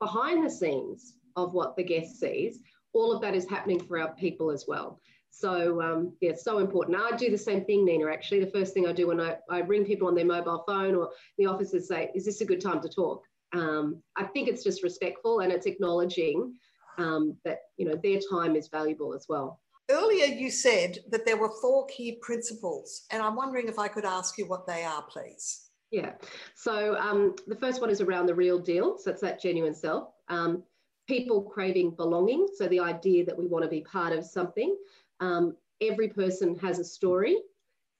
behind 0.00 0.42
the 0.42 0.48
scenes 0.48 1.16
of 1.36 1.52
what 1.52 1.76
the 1.76 1.84
guest 1.84 2.18
sees, 2.18 2.60
all 2.94 3.12
of 3.12 3.20
that 3.20 3.34
is 3.34 3.46
happening 3.46 3.78
for 3.78 4.00
our 4.00 4.14
people 4.14 4.50
as 4.50 4.64
well. 4.66 4.98
So 5.28 5.82
um, 5.82 6.16
yeah, 6.22 6.30
it's 6.30 6.44
so 6.44 6.60
important. 6.60 6.96
I 6.96 7.14
do 7.14 7.30
the 7.30 7.36
same 7.36 7.66
thing, 7.66 7.84
Nina. 7.84 8.10
Actually, 8.10 8.42
the 8.42 8.50
first 8.52 8.72
thing 8.72 8.86
I 8.86 8.92
do 8.92 9.08
when 9.08 9.20
I, 9.20 9.36
I 9.50 9.58
ring 9.58 9.84
people 9.84 10.08
on 10.08 10.14
their 10.14 10.24
mobile 10.24 10.64
phone 10.66 10.94
or 10.94 11.10
the 11.36 11.44
officers 11.44 11.88
say, 11.88 12.10
"Is 12.14 12.24
this 12.24 12.40
a 12.40 12.46
good 12.46 12.62
time 12.62 12.80
to 12.80 12.88
talk?" 12.88 13.22
Um, 13.52 14.02
I 14.16 14.24
think 14.24 14.48
it's 14.48 14.64
just 14.64 14.82
respectful 14.82 15.40
and 15.40 15.52
it's 15.52 15.66
acknowledging 15.66 16.54
um, 16.96 17.36
that 17.44 17.58
you 17.76 17.86
know 17.86 18.00
their 18.02 18.18
time 18.30 18.56
is 18.56 18.68
valuable 18.68 19.12
as 19.12 19.26
well. 19.28 19.60
Earlier, 19.90 20.24
you 20.24 20.50
said 20.50 21.00
that 21.10 21.26
there 21.26 21.36
were 21.36 21.52
four 21.60 21.84
key 21.84 22.18
principles, 22.22 23.02
and 23.10 23.22
I'm 23.22 23.36
wondering 23.36 23.68
if 23.68 23.78
I 23.78 23.88
could 23.88 24.06
ask 24.06 24.38
you 24.38 24.46
what 24.46 24.66
they 24.66 24.84
are, 24.84 25.02
please. 25.02 25.65
Yeah. 25.90 26.12
So 26.54 26.96
um, 26.96 27.34
the 27.46 27.56
first 27.56 27.80
one 27.80 27.90
is 27.90 28.00
around 28.00 28.26
the 28.26 28.34
real 28.34 28.58
deal. 28.58 28.98
So 28.98 29.10
it's 29.10 29.20
that 29.20 29.40
genuine 29.40 29.74
self. 29.74 30.08
Um, 30.28 30.62
people 31.06 31.42
craving 31.42 31.92
belonging. 31.92 32.48
So 32.56 32.66
the 32.66 32.80
idea 32.80 33.24
that 33.24 33.38
we 33.38 33.46
want 33.46 33.64
to 33.64 33.70
be 33.70 33.82
part 33.82 34.12
of 34.12 34.24
something. 34.24 34.76
Um, 35.20 35.56
every 35.80 36.08
person 36.08 36.56
has 36.58 36.78
a 36.78 36.84
story. 36.84 37.36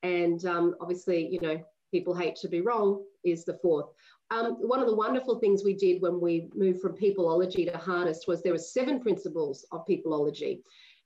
And 0.02 0.44
um, 0.44 0.74
obviously, 0.80 1.28
you 1.28 1.40
know, 1.40 1.62
people 1.92 2.14
hate 2.14 2.36
to 2.36 2.48
be 2.48 2.60
wrong 2.60 3.02
is 3.24 3.44
the 3.44 3.54
fourth. 3.54 3.86
Um, 4.30 4.54
one 4.54 4.80
of 4.80 4.86
the 4.86 4.94
wonderful 4.94 5.38
things 5.38 5.62
we 5.62 5.74
did 5.74 6.02
when 6.02 6.20
we 6.20 6.48
moved 6.54 6.80
from 6.80 6.96
peopleology 6.96 7.70
to 7.70 7.78
Heartist 7.78 8.26
was 8.26 8.42
there 8.42 8.52
were 8.52 8.58
seven 8.58 9.00
principles 9.00 9.64
of 9.70 9.86
peopleology. 9.86 10.62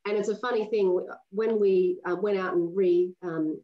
And 0.07 0.17
it's 0.17 0.31
a 0.31 0.37
funny 0.37 0.65
thing 0.67 1.07
when 1.31 1.61
we 1.61 1.99
uh, 2.07 2.17
went 2.17 2.39
out 2.39 2.55
and 2.55 2.75
re 2.75 3.13
um, 3.23 3.61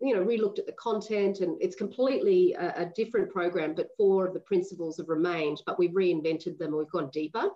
you 0.00 0.14
know, 0.14 0.22
re-looked 0.22 0.58
at 0.58 0.66
the 0.66 0.72
content 0.72 1.40
and 1.40 1.60
it's 1.60 1.76
completely 1.76 2.54
a, 2.54 2.82
a, 2.82 2.86
different 2.96 3.30
program, 3.30 3.74
but 3.74 3.90
four 3.96 4.26
of 4.26 4.32
the 4.32 4.40
principles 4.40 4.96
have 4.96 5.08
remained, 5.08 5.62
but 5.66 5.78
we've 5.78 5.90
reinvented 5.90 6.58
them 6.58 6.76
we've 6.76 6.90
gone 6.90 7.10
deeper. 7.12 7.48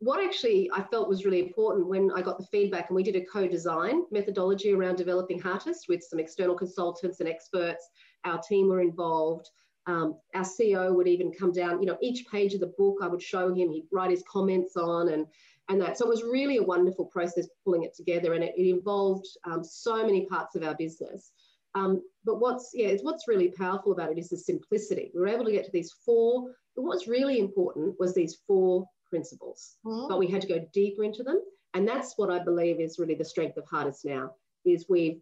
What 0.00 0.24
actually 0.24 0.68
I 0.74 0.82
felt 0.82 1.08
was 1.08 1.24
really 1.24 1.38
important 1.38 1.86
when 1.86 2.10
I 2.10 2.22
got 2.22 2.36
the 2.36 2.46
feedback 2.46 2.88
and 2.88 2.96
we 2.96 3.04
did 3.04 3.14
a 3.14 3.24
co-design 3.24 4.02
methodology 4.10 4.72
around 4.72 4.96
developing 4.96 5.40
Heartist 5.40 5.88
with 5.88 6.02
some 6.02 6.18
external 6.18 6.56
consultants 6.56 7.20
and 7.20 7.28
experts. 7.28 7.88
Our 8.24 8.40
team 8.40 8.68
were 8.68 8.80
involved. 8.80 9.48
Um, 9.86 10.18
our 10.34 10.42
CEO 10.42 10.94
would 10.94 11.06
even 11.06 11.32
come 11.32 11.52
down, 11.52 11.80
you 11.80 11.86
know, 11.86 11.98
each 12.00 12.26
page 12.28 12.54
of 12.54 12.60
the 12.60 12.72
book 12.78 12.98
I 13.00 13.06
would 13.06 13.22
show 13.22 13.48
him, 13.54 13.70
he'd 13.70 13.86
write 13.92 14.10
his 14.10 14.24
comments 14.28 14.76
on 14.76 15.10
and 15.10 15.26
and 15.68 15.80
that. 15.80 15.96
So 15.96 16.06
it 16.06 16.08
was 16.08 16.22
really 16.22 16.58
a 16.58 16.62
wonderful 16.62 17.06
process 17.06 17.48
pulling 17.64 17.84
it 17.84 17.94
together 17.94 18.34
and 18.34 18.42
it, 18.42 18.54
it 18.56 18.68
involved 18.68 19.26
um, 19.44 19.62
so 19.64 20.04
many 20.04 20.26
parts 20.26 20.56
of 20.56 20.62
our 20.62 20.74
business. 20.74 21.32
Um, 21.74 22.02
but 22.24 22.40
what's 22.40 22.70
yeah, 22.74 22.88
it's 22.88 23.02
what's 23.02 23.28
really 23.28 23.50
powerful 23.50 23.92
about 23.92 24.10
it 24.10 24.18
is 24.18 24.28
the 24.28 24.36
simplicity. 24.36 25.10
We 25.14 25.20
were 25.20 25.28
able 25.28 25.44
to 25.44 25.52
get 25.52 25.64
to 25.64 25.70
these 25.72 25.92
four. 26.04 26.50
But 26.74 26.82
what's 26.82 27.06
really 27.06 27.38
important 27.38 27.96
was 27.98 28.14
these 28.14 28.38
four 28.46 28.86
principles, 29.08 29.76
mm-hmm. 29.84 30.08
but 30.08 30.18
we 30.18 30.26
had 30.26 30.40
to 30.40 30.48
go 30.48 30.66
deeper 30.72 31.04
into 31.04 31.22
them, 31.22 31.42
and 31.74 31.86
that's 31.86 32.16
what 32.16 32.30
I 32.30 32.38
believe 32.38 32.80
is 32.80 32.98
really 32.98 33.14
the 33.14 33.24
strength 33.24 33.58
of 33.58 33.64
Heartist 33.66 34.04
now. 34.04 34.34
Is 34.64 34.86
we've 34.88 35.20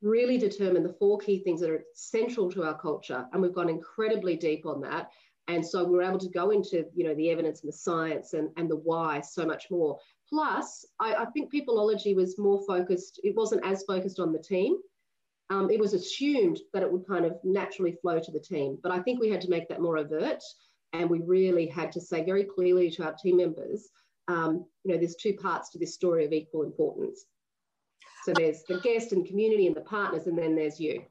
really 0.00 0.38
determined 0.38 0.86
the 0.86 0.94
four 0.94 1.18
key 1.18 1.40
things 1.40 1.60
that 1.60 1.70
are 1.70 1.84
central 1.94 2.50
to 2.52 2.64
our 2.64 2.78
culture, 2.78 3.26
and 3.32 3.42
we've 3.42 3.54
gone 3.54 3.68
incredibly 3.68 4.36
deep 4.36 4.66
on 4.66 4.80
that. 4.82 5.10
And 5.48 5.66
so 5.66 5.82
we 5.82 5.92
we're 5.92 6.02
able 6.02 6.18
to 6.18 6.28
go 6.28 6.50
into 6.50 6.84
you 6.94 7.04
know 7.04 7.14
the 7.14 7.30
evidence 7.30 7.62
and 7.62 7.68
the 7.68 7.76
science 7.76 8.34
and, 8.34 8.50
and 8.56 8.70
the 8.70 8.76
why 8.76 9.20
so 9.20 9.44
much 9.44 9.70
more. 9.70 9.98
Plus, 10.28 10.86
I, 11.00 11.14
I 11.14 11.24
think 11.26 11.52
peopleology 11.52 12.14
was 12.14 12.38
more 12.38 12.62
focused. 12.66 13.18
It 13.24 13.34
wasn't 13.34 13.64
as 13.64 13.82
focused 13.84 14.20
on 14.20 14.32
the 14.32 14.38
team 14.38 14.76
um, 15.50 15.70
it 15.70 15.80
was 15.80 15.94
assumed 15.94 16.58
that 16.72 16.82
it 16.82 16.92
would 16.92 17.06
kind 17.06 17.24
of 17.24 17.38
naturally 17.42 17.96
flow 18.02 18.18
to 18.18 18.30
the 18.30 18.40
team. 18.40 18.78
But 18.82 18.92
I 18.92 19.00
think 19.00 19.20
we 19.20 19.30
had 19.30 19.40
to 19.42 19.50
make 19.50 19.68
that 19.68 19.80
more 19.80 19.98
overt. 19.98 20.42
And 20.92 21.08
we 21.10 21.20
really 21.20 21.66
had 21.66 21.92
to 21.92 22.00
say 22.00 22.24
very 22.24 22.44
clearly 22.44 22.90
to 22.92 23.04
our 23.04 23.14
team 23.14 23.36
members, 23.38 23.90
um, 24.28 24.64
you 24.84 24.92
know, 24.92 24.98
there's 24.98 25.16
two 25.16 25.34
parts 25.34 25.70
to 25.70 25.78
this 25.78 25.94
story 25.94 26.24
of 26.24 26.32
equal 26.32 26.62
importance. 26.62 27.26
So 28.24 28.32
there's 28.34 28.62
the 28.68 28.80
guest 28.80 29.12
and 29.12 29.26
community 29.26 29.66
and 29.66 29.76
the 29.76 29.82
partners, 29.82 30.26
and 30.26 30.36
then 30.36 30.54
there's 30.54 30.78
you. 30.78 31.02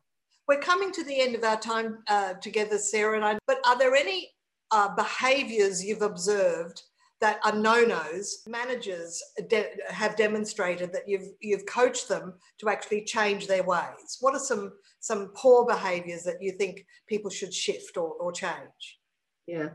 We're 0.47 0.59
coming 0.59 0.91
to 0.93 1.03
the 1.03 1.19
end 1.19 1.35
of 1.35 1.43
our 1.43 1.59
time 1.59 1.99
uh, 2.07 2.33
together, 2.35 2.77
Sarah 2.77 3.15
and 3.15 3.25
I, 3.25 3.37
but 3.47 3.59
are 3.67 3.77
there 3.77 3.95
any 3.95 4.29
uh, 4.71 4.93
behaviours 4.95 5.83
you've 5.83 6.01
observed 6.01 6.83
that 7.19 7.39
are 7.43 7.55
no-nos? 7.55 8.43
Managers 8.47 9.21
de- 9.49 9.71
have 9.89 10.15
demonstrated 10.15 10.93
that 10.93 11.07
you've 11.07 11.29
you've 11.39 11.65
coached 11.65 12.07
them 12.07 12.33
to 12.59 12.69
actually 12.69 13.03
change 13.05 13.47
their 13.47 13.63
ways. 13.63 14.17
What 14.21 14.35
are 14.35 14.39
some 14.39 14.73
some 14.99 15.31
poor 15.35 15.65
behaviours 15.65 16.23
that 16.23 16.41
you 16.41 16.51
think 16.51 16.85
people 17.07 17.31
should 17.31 17.53
shift 17.53 17.97
or, 17.97 18.09
or 18.19 18.31
change? 18.31 18.99
Yeah, 19.47 19.69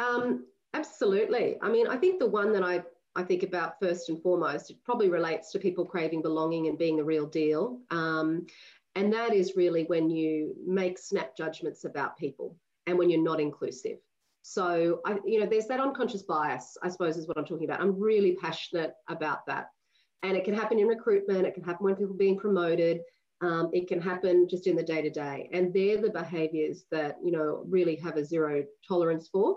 um, 0.00 0.46
absolutely. 0.74 1.56
I 1.62 1.68
mean, 1.68 1.86
I 1.86 1.96
think 1.96 2.18
the 2.18 2.26
one 2.26 2.52
that 2.52 2.62
I 2.62 2.82
I 3.16 3.24
think 3.24 3.42
about 3.42 3.80
first 3.80 4.08
and 4.08 4.22
foremost, 4.22 4.70
it 4.70 4.76
probably 4.84 5.08
relates 5.08 5.50
to 5.52 5.58
people 5.58 5.84
craving 5.84 6.22
belonging 6.22 6.68
and 6.68 6.78
being 6.78 6.96
the 6.96 7.04
real 7.04 7.26
deal. 7.26 7.80
Um, 7.90 8.46
and 8.94 9.12
that 9.12 9.34
is 9.34 9.56
really 9.56 9.84
when 9.84 10.10
you 10.10 10.54
make 10.66 10.98
snap 10.98 11.36
judgments 11.36 11.84
about 11.84 12.16
people 12.18 12.56
and 12.86 12.98
when 12.98 13.10
you're 13.10 13.22
not 13.22 13.40
inclusive. 13.40 13.98
So, 14.42 15.00
I, 15.04 15.18
you 15.24 15.40
know, 15.40 15.46
there's 15.46 15.66
that 15.66 15.80
unconscious 15.80 16.22
bias, 16.22 16.76
I 16.82 16.88
suppose, 16.88 17.16
is 17.16 17.28
what 17.28 17.38
I'm 17.38 17.44
talking 17.44 17.64
about. 17.64 17.80
I'm 17.80 17.98
really 17.98 18.36
passionate 18.36 18.94
about 19.08 19.46
that. 19.46 19.68
And 20.22 20.36
it 20.36 20.44
can 20.44 20.54
happen 20.54 20.78
in 20.78 20.86
recruitment, 20.86 21.46
it 21.46 21.54
can 21.54 21.64
happen 21.64 21.84
when 21.84 21.96
people 21.96 22.14
are 22.14 22.18
being 22.18 22.38
promoted, 22.38 23.00
um, 23.42 23.70
it 23.72 23.88
can 23.88 24.00
happen 24.00 24.46
just 24.48 24.66
in 24.66 24.76
the 24.76 24.82
day 24.82 25.00
to 25.00 25.10
day. 25.10 25.48
And 25.52 25.72
they're 25.72 26.00
the 26.00 26.10
behaviors 26.10 26.84
that, 26.90 27.16
you 27.24 27.32
know, 27.32 27.64
really 27.66 27.96
have 27.96 28.16
a 28.16 28.24
zero 28.24 28.64
tolerance 28.86 29.28
for 29.28 29.56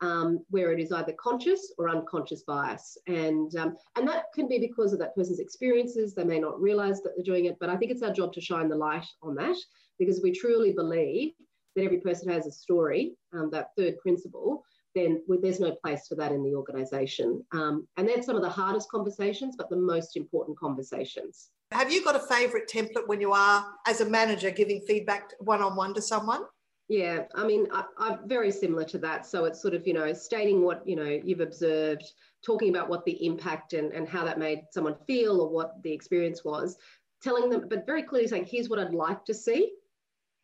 um, 0.00 0.44
where 0.50 0.72
it 0.72 0.80
is 0.80 0.92
either 0.92 1.14
conscious 1.18 1.72
or 1.78 1.88
unconscious 1.88 2.42
bias. 2.42 2.96
And, 3.06 3.54
um, 3.56 3.76
and 3.96 4.06
that 4.06 4.26
can 4.34 4.48
be 4.48 4.58
because 4.58 4.92
of 4.92 4.98
that 5.00 5.16
person's 5.16 5.40
experiences. 5.40 6.14
They 6.14 6.24
may 6.24 6.38
not 6.38 6.60
realize 6.60 7.02
that 7.02 7.12
they're 7.16 7.24
doing 7.24 7.46
it, 7.46 7.56
but 7.58 7.70
I 7.70 7.76
think 7.76 7.90
it's 7.90 8.02
our 8.02 8.12
job 8.12 8.32
to 8.34 8.40
shine 8.40 8.68
the 8.68 8.76
light 8.76 9.06
on 9.22 9.34
that 9.36 9.56
because 9.98 10.20
we 10.22 10.32
truly 10.32 10.72
believe 10.72 11.32
that 11.74 11.84
every 11.84 11.98
person 11.98 12.28
has 12.28 12.46
a 12.46 12.52
story, 12.52 13.14
um, 13.32 13.50
that 13.50 13.70
third 13.76 13.98
principle, 13.98 14.64
then 14.94 15.22
there's 15.42 15.60
no 15.60 15.72
place 15.72 16.06
for 16.08 16.14
that 16.14 16.32
in 16.32 16.42
the 16.42 16.54
organization. 16.54 17.44
Um, 17.52 17.86
and 17.96 18.08
that's 18.08 18.26
some 18.26 18.36
of 18.36 18.42
the 18.42 18.48
hardest 18.48 18.88
conversations, 18.90 19.56
but 19.56 19.68
the 19.68 19.76
most 19.76 20.16
important 20.16 20.58
conversations. 20.58 21.50
Have 21.72 21.90
you 21.90 22.04
got 22.04 22.14
a 22.14 22.20
favorite 22.20 22.70
template 22.70 23.08
when 23.08 23.20
you 23.20 23.32
are, 23.32 23.66
as 23.86 24.00
a 24.00 24.08
manager, 24.08 24.50
giving 24.50 24.80
feedback 24.82 25.32
one 25.40 25.62
on 25.62 25.74
one 25.74 25.94
to 25.94 26.02
someone? 26.02 26.42
Yeah, 26.88 27.24
I 27.34 27.46
mean, 27.46 27.66
I, 27.72 27.84
am 27.98 28.28
very 28.28 28.52
similar 28.52 28.84
to 28.84 28.98
that. 28.98 29.26
So 29.26 29.46
it's 29.46 29.60
sort 29.60 29.74
of, 29.74 29.86
you 29.86 29.94
know, 29.94 30.12
stating 30.12 30.62
what, 30.62 30.86
you 30.86 30.96
know, 30.96 31.20
you've 31.24 31.40
observed, 31.40 32.04
talking 32.44 32.68
about 32.68 32.90
what 32.90 33.04
the 33.06 33.24
impact 33.26 33.72
and, 33.72 33.92
and 33.92 34.06
how 34.06 34.24
that 34.24 34.38
made 34.38 34.60
someone 34.70 34.96
feel 35.06 35.40
or 35.40 35.48
what 35.48 35.82
the 35.82 35.90
experience 35.90 36.44
was, 36.44 36.76
telling 37.22 37.48
them, 37.48 37.66
but 37.68 37.86
very 37.86 38.02
clearly 38.02 38.28
saying, 38.28 38.46
here's 38.48 38.68
what 38.68 38.78
I'd 38.78 38.92
like 38.92 39.24
to 39.24 39.34
see. 39.34 39.72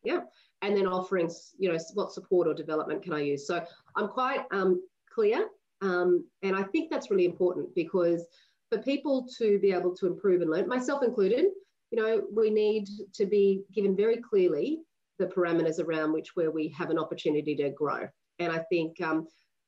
Yeah. 0.02 0.20
And 0.62 0.76
then 0.76 0.86
offering, 0.86 1.30
you 1.58 1.72
know, 1.72 1.78
what 1.94 2.12
support 2.12 2.46
or 2.46 2.54
development 2.54 3.02
can 3.02 3.14
I 3.14 3.22
use? 3.22 3.46
So 3.46 3.64
I'm 3.96 4.08
quite 4.08 4.42
um, 4.50 4.82
clear. 5.12 5.48
Um, 5.80 6.26
and 6.42 6.54
I 6.54 6.62
think 6.64 6.90
that's 6.90 7.10
really 7.10 7.24
important 7.24 7.74
because 7.74 8.26
for 8.70 8.78
people 8.78 9.26
to 9.38 9.58
be 9.58 9.72
able 9.72 9.94
to 9.96 10.06
improve 10.06 10.42
and 10.42 10.50
learn, 10.50 10.68
myself 10.68 11.02
included, 11.02 11.46
you 11.90 12.00
know, 12.00 12.22
we 12.32 12.50
need 12.50 12.88
to 13.14 13.26
be 13.26 13.62
given 13.74 13.96
very 13.96 14.18
clearly 14.18 14.80
the 15.18 15.26
parameters 15.26 15.80
around 15.80 16.12
which 16.12 16.36
where 16.36 16.50
we 16.50 16.68
have 16.68 16.90
an 16.90 16.98
opportunity 16.98 17.54
to 17.56 17.70
grow. 17.70 18.08
And 18.38 18.52
I 18.52 18.58
think 18.70 19.00
um, 19.00 19.26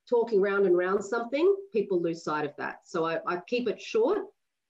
talking 0.08 0.40
round 0.40 0.66
and 0.66 0.76
round 0.76 1.04
something, 1.04 1.54
people 1.72 2.00
lose 2.00 2.24
sight 2.24 2.44
of 2.44 2.56
that. 2.56 2.80
So 2.84 3.04
I, 3.04 3.18
I 3.26 3.38
keep 3.46 3.68
it 3.68 3.80
short, 3.80 4.18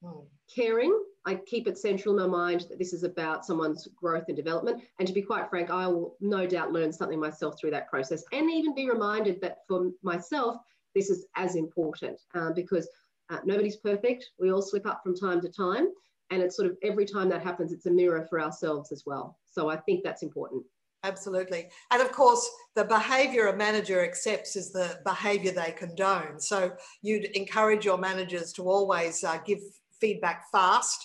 mm. 0.02 0.26
Caring. 0.54 0.96
I 1.24 1.36
keep 1.36 1.68
it 1.68 1.78
central 1.78 2.18
in 2.18 2.30
my 2.30 2.36
mind 2.36 2.66
that 2.68 2.78
this 2.78 2.92
is 2.92 3.04
about 3.04 3.44
someone's 3.44 3.86
growth 3.94 4.24
and 4.28 4.36
development. 4.36 4.82
And 4.98 5.06
to 5.06 5.14
be 5.14 5.22
quite 5.22 5.48
frank, 5.48 5.70
I 5.70 5.86
will 5.86 6.16
no 6.20 6.46
doubt 6.46 6.72
learn 6.72 6.92
something 6.92 7.20
myself 7.20 7.58
through 7.58 7.70
that 7.72 7.88
process 7.88 8.24
and 8.32 8.50
even 8.50 8.74
be 8.74 8.90
reminded 8.90 9.40
that 9.40 9.58
for 9.68 9.90
myself, 10.02 10.56
this 10.94 11.10
is 11.10 11.26
as 11.36 11.54
important 11.54 12.18
uh, 12.34 12.52
because 12.52 12.88
uh, 13.30 13.38
nobody's 13.44 13.76
perfect. 13.76 14.30
We 14.38 14.52
all 14.52 14.62
slip 14.62 14.86
up 14.86 15.00
from 15.02 15.16
time 15.16 15.40
to 15.42 15.48
time. 15.48 15.88
And 16.30 16.42
it's 16.42 16.56
sort 16.56 16.70
of 16.70 16.76
every 16.82 17.04
time 17.04 17.28
that 17.28 17.42
happens, 17.42 17.72
it's 17.72 17.86
a 17.86 17.90
mirror 17.90 18.26
for 18.28 18.40
ourselves 18.40 18.90
as 18.90 19.04
well. 19.06 19.38
So 19.46 19.68
I 19.68 19.76
think 19.76 20.02
that's 20.02 20.22
important. 20.22 20.64
Absolutely. 21.04 21.68
And 21.90 22.00
of 22.00 22.12
course, 22.12 22.48
the 22.76 22.84
behavior 22.84 23.48
a 23.48 23.56
manager 23.56 24.04
accepts 24.04 24.54
is 24.54 24.72
the 24.72 25.00
behavior 25.04 25.50
they 25.50 25.72
condone. 25.72 26.38
So 26.38 26.72
you'd 27.02 27.24
encourage 27.36 27.84
your 27.84 27.98
managers 27.98 28.52
to 28.54 28.62
always 28.62 29.24
uh, 29.24 29.38
give 29.44 29.58
feedback 30.02 30.38
fast, 30.50 31.00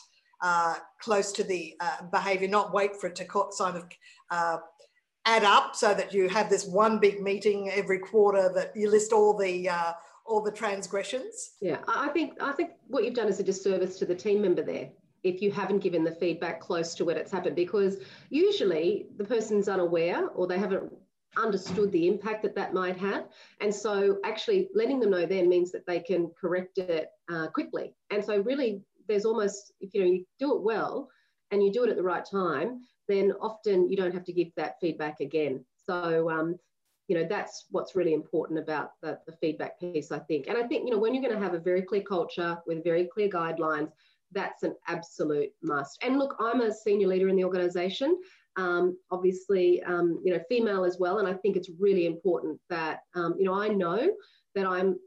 uh, 0.48 0.76
close 1.06 1.30
to 1.38 1.44
the 1.52 1.62
uh, 1.86 2.00
behavior, 2.18 2.48
not 2.48 2.74
wait 2.80 2.94
for 3.00 3.08
it 3.10 3.16
to 3.22 3.26
sort 3.62 3.76
of 3.76 3.84
uh, 4.38 4.58
add 5.26 5.44
up 5.44 5.76
so 5.76 5.94
that 6.00 6.14
you 6.16 6.24
have 6.38 6.50
this 6.50 6.66
one 6.84 7.00
big 7.00 7.22
meeting 7.30 7.60
every 7.82 8.00
quarter 8.00 8.46
that 8.58 8.70
you 8.76 8.90
list 8.90 9.12
all 9.18 9.34
the 9.46 9.54
uh, 9.80 9.94
all 10.30 10.42
the 10.50 10.56
transgressions. 10.64 11.36
Yeah, 11.70 11.80
I 11.88 12.10
think 12.16 12.30
I 12.50 12.52
think 12.58 12.70
what 12.88 13.04
you've 13.04 13.20
done 13.22 13.30
is 13.34 13.40
a 13.40 13.48
disservice 13.52 13.94
to 14.00 14.06
the 14.06 14.16
team 14.26 14.42
member 14.42 14.64
there 14.74 14.90
if 15.24 15.42
you 15.42 15.52
haven't 15.52 15.80
given 15.80 16.04
the 16.04 16.16
feedback 16.22 16.62
close 16.68 16.96
to 16.96 17.06
when 17.06 17.18
it's 17.18 17.32
happened, 17.32 17.56
because 17.56 17.98
usually 18.30 19.08
the 19.18 19.26
person's 19.26 19.68
unaware 19.68 20.30
or 20.30 20.48
they 20.48 20.60
haven't 20.60 20.92
understood 21.38 21.92
the 21.92 22.08
impact 22.08 22.44
that 22.44 22.56
that 22.56 22.74
might 22.74 22.98
have. 22.98 23.28
And 23.62 23.74
so 23.74 24.18
actually 24.24 24.70
letting 24.74 25.00
them 25.00 25.12
know 25.12 25.26
then 25.26 25.50
means 25.50 25.72
that 25.72 25.86
they 25.86 26.00
can 26.00 26.32
correct 26.40 26.78
it 26.78 27.10
uh, 27.32 27.48
quickly. 27.48 27.94
And 28.10 28.24
so 28.24 28.40
really 28.40 28.82
there's 29.08 29.26
almost, 29.26 29.72
if 29.80 29.94
you 29.94 30.02
know, 30.02 30.08
you 30.08 30.26
do 30.40 30.56
it 30.56 30.62
well 30.62 31.10
and 31.52 31.64
you 31.64 31.72
do 31.72 31.84
it 31.84 31.90
at 31.90 31.96
the 31.96 32.04
right 32.04 32.26
time, 32.26 32.82
then 33.08 33.32
often 33.40 33.90
you 33.90 33.96
don't 33.96 34.14
have 34.14 34.26
to 34.26 34.34
give 34.34 34.50
that 34.58 34.76
feedback 34.82 35.20
again. 35.22 35.64
So, 35.86 36.30
um, 36.30 36.60
you 37.08 37.18
know, 37.18 37.26
that's 37.30 37.66
what's 37.72 37.96
really 37.96 38.14
important 38.14 38.60
about 38.60 38.92
the, 39.02 39.18
the 39.26 39.32
feedback 39.32 39.80
piece, 39.80 40.12
I 40.12 40.20
think. 40.20 40.48
And 40.48 40.58
I 40.58 40.64
think, 40.68 40.86
you 40.86 40.92
know, 40.92 41.00
when 41.00 41.14
you're 41.14 41.24
going 41.24 41.36
to 41.36 41.42
have 41.42 41.54
a 41.54 41.60
very 41.60 41.82
clear 41.82 42.02
culture 42.02 42.58
with 42.68 42.84
very 42.84 43.06
clear 43.06 43.30
guidelines, 43.30 43.92
that's 44.34 44.64
an 44.64 44.76
absolute 44.88 45.52
must. 45.64 46.04
And 46.04 46.20
look, 46.20 46.36
I'm 46.40 46.60
a 46.60 46.74
senior 46.74 47.08
leader 47.08 47.30
in 47.30 47.38
the 47.38 47.46
organization, 47.46 48.20
um, 48.58 48.98
obviously, 49.12 49.82
um, 49.84 50.20
you 50.24 50.34
know, 50.34 50.42
female 50.50 50.84
as 50.84 50.98
well. 51.00 51.20
And 51.20 51.28
I 51.28 51.34
think 51.34 51.56
it's 51.56 51.70
really 51.80 52.06
important 52.06 52.60
that, 52.70 53.02
um, 53.16 53.36
you 53.38 53.46
know, 53.46 53.54
I 53.54 53.68
know 53.70 54.10
that 54.56 54.66
I'm, 54.66 54.98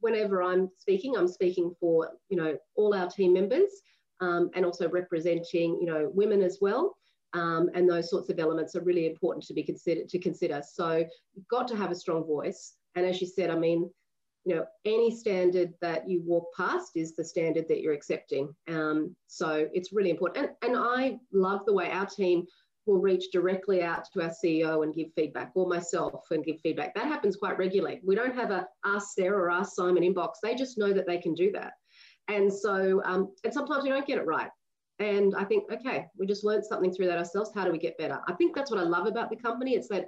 whenever 0.00 0.42
I'm 0.42 0.68
speaking, 0.78 1.16
I'm 1.16 1.28
speaking 1.28 1.74
for, 1.80 2.10
you 2.28 2.36
know, 2.36 2.56
all 2.76 2.94
our 2.94 3.08
team 3.08 3.32
members 3.32 3.70
um, 4.20 4.50
and 4.54 4.64
also 4.64 4.88
representing, 4.88 5.78
you 5.80 5.86
know, 5.86 6.10
women 6.14 6.42
as 6.42 6.58
well. 6.60 6.94
Um, 7.34 7.70
and 7.74 7.88
those 7.88 8.10
sorts 8.10 8.30
of 8.30 8.38
elements 8.38 8.74
are 8.76 8.82
really 8.82 9.06
important 9.06 9.44
to 9.46 9.54
be 9.54 9.62
considered 9.62 10.08
to 10.10 10.18
consider. 10.18 10.62
So 10.66 11.04
you've 11.34 11.48
got 11.48 11.68
to 11.68 11.76
have 11.76 11.90
a 11.90 11.94
strong 11.94 12.24
voice. 12.24 12.74
And 12.94 13.06
as 13.06 13.20
you 13.20 13.26
said, 13.26 13.50
I 13.50 13.56
mean, 13.56 13.90
you 14.44 14.54
know, 14.54 14.64
any 14.86 15.14
standard 15.14 15.74
that 15.82 16.08
you 16.08 16.22
walk 16.24 16.46
past 16.56 16.92
is 16.94 17.14
the 17.14 17.24
standard 17.24 17.68
that 17.68 17.80
you're 17.82 17.92
accepting. 17.92 18.54
Um, 18.66 19.14
so 19.26 19.68
it's 19.74 19.92
really 19.92 20.10
important. 20.10 20.38
And, 20.62 20.70
and 20.70 20.76
I 20.78 21.18
love 21.32 21.60
the 21.66 21.74
way 21.74 21.90
our 21.90 22.06
team 22.06 22.46
will 22.88 23.00
reach 23.00 23.30
directly 23.32 23.82
out 23.82 24.04
to 24.12 24.22
our 24.22 24.32
CEO 24.44 24.82
and 24.82 24.94
give 24.94 25.12
feedback, 25.14 25.52
or 25.54 25.68
myself 25.68 26.24
and 26.30 26.44
give 26.44 26.60
feedback. 26.60 26.94
That 26.94 27.06
happens 27.06 27.36
quite 27.36 27.58
regularly. 27.58 28.00
We 28.04 28.14
don't 28.14 28.34
have 28.34 28.50
a 28.50 28.66
ask 28.84 29.14
Sarah 29.14 29.38
or 29.38 29.50
ask 29.50 29.74
Simon 29.74 30.02
inbox. 30.02 30.34
They 30.42 30.54
just 30.54 30.78
know 30.78 30.92
that 30.92 31.06
they 31.06 31.18
can 31.18 31.34
do 31.34 31.52
that. 31.52 31.74
And 32.28 32.52
so, 32.52 33.02
um, 33.04 33.32
and 33.44 33.52
sometimes 33.52 33.84
we 33.84 33.90
don't 33.90 34.06
get 34.06 34.18
it 34.18 34.26
right. 34.26 34.50
And 34.98 35.34
I 35.36 35.44
think, 35.44 35.70
okay, 35.72 36.06
we 36.18 36.26
just 36.26 36.44
learned 36.44 36.64
something 36.64 36.92
through 36.92 37.06
that 37.06 37.18
ourselves. 37.18 37.52
How 37.54 37.64
do 37.64 37.70
we 37.70 37.78
get 37.78 37.96
better? 37.98 38.18
I 38.26 38.32
think 38.32 38.54
that's 38.54 38.70
what 38.70 38.80
I 38.80 38.84
love 38.84 39.06
about 39.06 39.30
the 39.30 39.36
company. 39.36 39.74
It's 39.74 39.88
that 39.88 40.06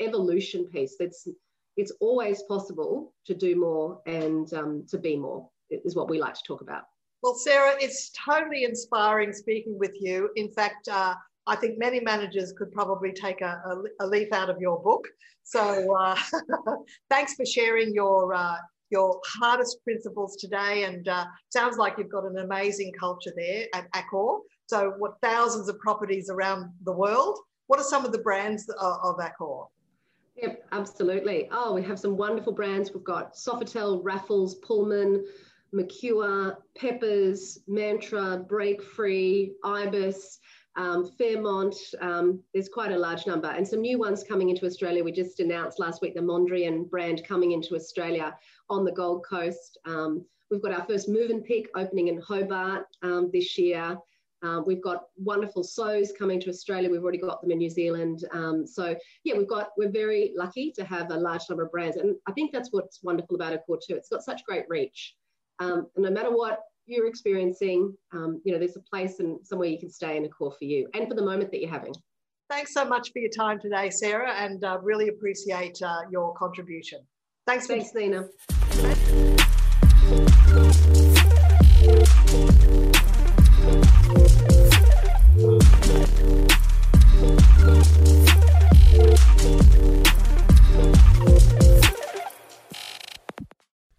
evolution 0.00 0.66
piece. 0.66 0.96
That's 0.98 1.28
it's 1.76 1.92
always 2.00 2.42
possible 2.42 3.14
to 3.24 3.34
do 3.34 3.54
more 3.54 4.00
and 4.06 4.52
um, 4.52 4.84
to 4.88 4.98
be 4.98 5.16
more, 5.16 5.48
is 5.70 5.94
what 5.94 6.10
we 6.10 6.18
like 6.18 6.34
to 6.34 6.42
talk 6.44 6.60
about. 6.60 6.82
Well, 7.22 7.34
Sarah, 7.34 7.76
it's 7.80 8.10
totally 8.10 8.64
inspiring 8.64 9.32
speaking 9.32 9.78
with 9.78 9.92
you. 10.00 10.30
In 10.34 10.50
fact, 10.50 10.88
uh, 10.88 11.14
I 11.48 11.56
think 11.56 11.78
many 11.78 12.00
managers 12.00 12.52
could 12.56 12.70
probably 12.72 13.12
take 13.12 13.40
a, 13.40 13.60
a, 14.00 14.06
leaf 14.06 14.32
out 14.32 14.50
of 14.50 14.60
your 14.60 14.80
book. 14.82 15.06
So 15.44 15.96
uh, 15.96 16.16
thanks 17.10 17.34
for 17.34 17.46
sharing 17.46 17.94
your 17.94 18.34
uh, 18.34 18.56
your 18.90 19.20
Heartist 19.40 19.82
principles 19.84 20.36
today. 20.36 20.84
And 20.84 21.08
uh, 21.08 21.26
sounds 21.50 21.76
like 21.78 21.94
you've 21.98 22.10
got 22.10 22.24
an 22.24 22.38
amazing 22.38 22.92
culture 22.98 23.32
there 23.36 23.66
at 23.74 23.90
Accor. 23.92 24.40
So, 24.66 24.94
what 24.98 25.14
thousands 25.22 25.68
of 25.68 25.78
properties 25.78 26.30
around 26.30 26.70
the 26.84 26.92
world? 26.92 27.38
What 27.66 27.80
are 27.80 27.84
some 27.84 28.04
of 28.04 28.12
the 28.12 28.18
brands 28.18 28.68
of, 28.68 28.98
of 29.02 29.16
Accor? 29.16 29.66
Yep, 30.36 30.66
absolutely. 30.72 31.48
Oh, 31.50 31.74
we 31.74 31.82
have 31.82 31.98
some 31.98 32.16
wonderful 32.16 32.52
brands. 32.52 32.92
We've 32.92 33.02
got 33.02 33.34
Sofitel, 33.34 34.00
Raffles, 34.04 34.56
Pullman, 34.56 35.24
Mercure, 35.72 36.58
Peppers, 36.76 37.58
Mantra, 37.66 38.44
Break 38.48 38.82
Free, 38.82 39.54
Ibis, 39.64 40.38
um, 40.76 41.10
Fairmont. 41.18 41.74
Um, 42.00 42.40
there's 42.52 42.68
quite 42.68 42.92
a 42.92 42.98
large 42.98 43.26
number, 43.26 43.48
and 43.48 43.66
some 43.66 43.80
new 43.80 43.98
ones 43.98 44.22
coming 44.22 44.50
into 44.50 44.66
Australia. 44.66 45.02
We 45.02 45.12
just 45.12 45.40
announced 45.40 45.78
last 45.78 46.02
week 46.02 46.14
the 46.14 46.20
Mondrian 46.20 46.88
brand 46.88 47.24
coming 47.26 47.52
into 47.52 47.74
Australia 47.74 48.36
on 48.70 48.84
the 48.84 48.92
Gold 48.92 49.24
Coast. 49.24 49.78
Um, 49.84 50.24
we've 50.50 50.62
got 50.62 50.72
our 50.72 50.86
first 50.86 51.08
Mövenpick 51.08 51.66
opening 51.76 52.08
in 52.08 52.20
Hobart 52.20 52.86
um, 53.02 53.30
this 53.32 53.58
year. 53.58 53.98
Um, 54.42 54.64
we've 54.66 54.82
got 54.82 55.06
wonderful 55.16 55.64
sows 55.64 56.12
coming 56.16 56.40
to 56.40 56.50
Australia. 56.50 56.88
We've 56.88 57.02
already 57.02 57.18
got 57.18 57.40
them 57.42 57.50
in 57.50 57.58
New 57.58 57.70
Zealand. 57.70 58.24
Um, 58.32 58.66
so 58.66 58.94
yeah, 59.24 59.36
we've 59.36 59.48
got 59.48 59.70
we're 59.76 59.90
very 59.90 60.32
lucky 60.36 60.70
to 60.72 60.84
have 60.84 61.10
a 61.10 61.16
large 61.16 61.42
number 61.48 61.64
of 61.64 61.72
brands, 61.72 61.96
and 61.96 62.14
I 62.26 62.32
think 62.32 62.52
that's 62.52 62.68
what's 62.70 63.02
wonderful 63.02 63.34
about 63.34 63.52
Accor 63.52 63.78
too. 63.84 63.96
It's 63.96 64.08
got 64.08 64.22
such 64.22 64.44
great 64.44 64.64
reach, 64.68 65.16
um, 65.58 65.88
and 65.96 66.04
no 66.04 66.10
matter 66.10 66.30
what 66.30 66.60
you're 66.88 67.06
experiencing, 67.06 67.94
um, 68.12 68.40
you 68.44 68.52
know, 68.52 68.58
there's 68.58 68.76
a 68.76 68.80
place 68.80 69.20
and 69.20 69.38
somewhere 69.46 69.68
you 69.68 69.78
can 69.78 69.90
stay 69.90 70.16
in 70.16 70.24
Accor 70.24 70.56
for 70.58 70.64
you 70.64 70.88
and 70.94 71.08
for 71.08 71.14
the 71.14 71.22
moment 71.22 71.50
that 71.50 71.60
you're 71.60 71.70
having. 71.70 71.94
Thanks 72.50 72.72
so 72.72 72.84
much 72.84 73.12
for 73.12 73.18
your 73.18 73.30
time 73.30 73.60
today, 73.60 73.90
Sarah, 73.90 74.32
and 74.32 74.64
uh, 74.64 74.78
really 74.82 75.08
appreciate 75.08 75.80
uh, 75.82 76.00
your 76.10 76.34
contribution. 76.34 77.00
Thanks, 77.46 77.66
Thanks, 77.66 77.92
for- 77.92 78.30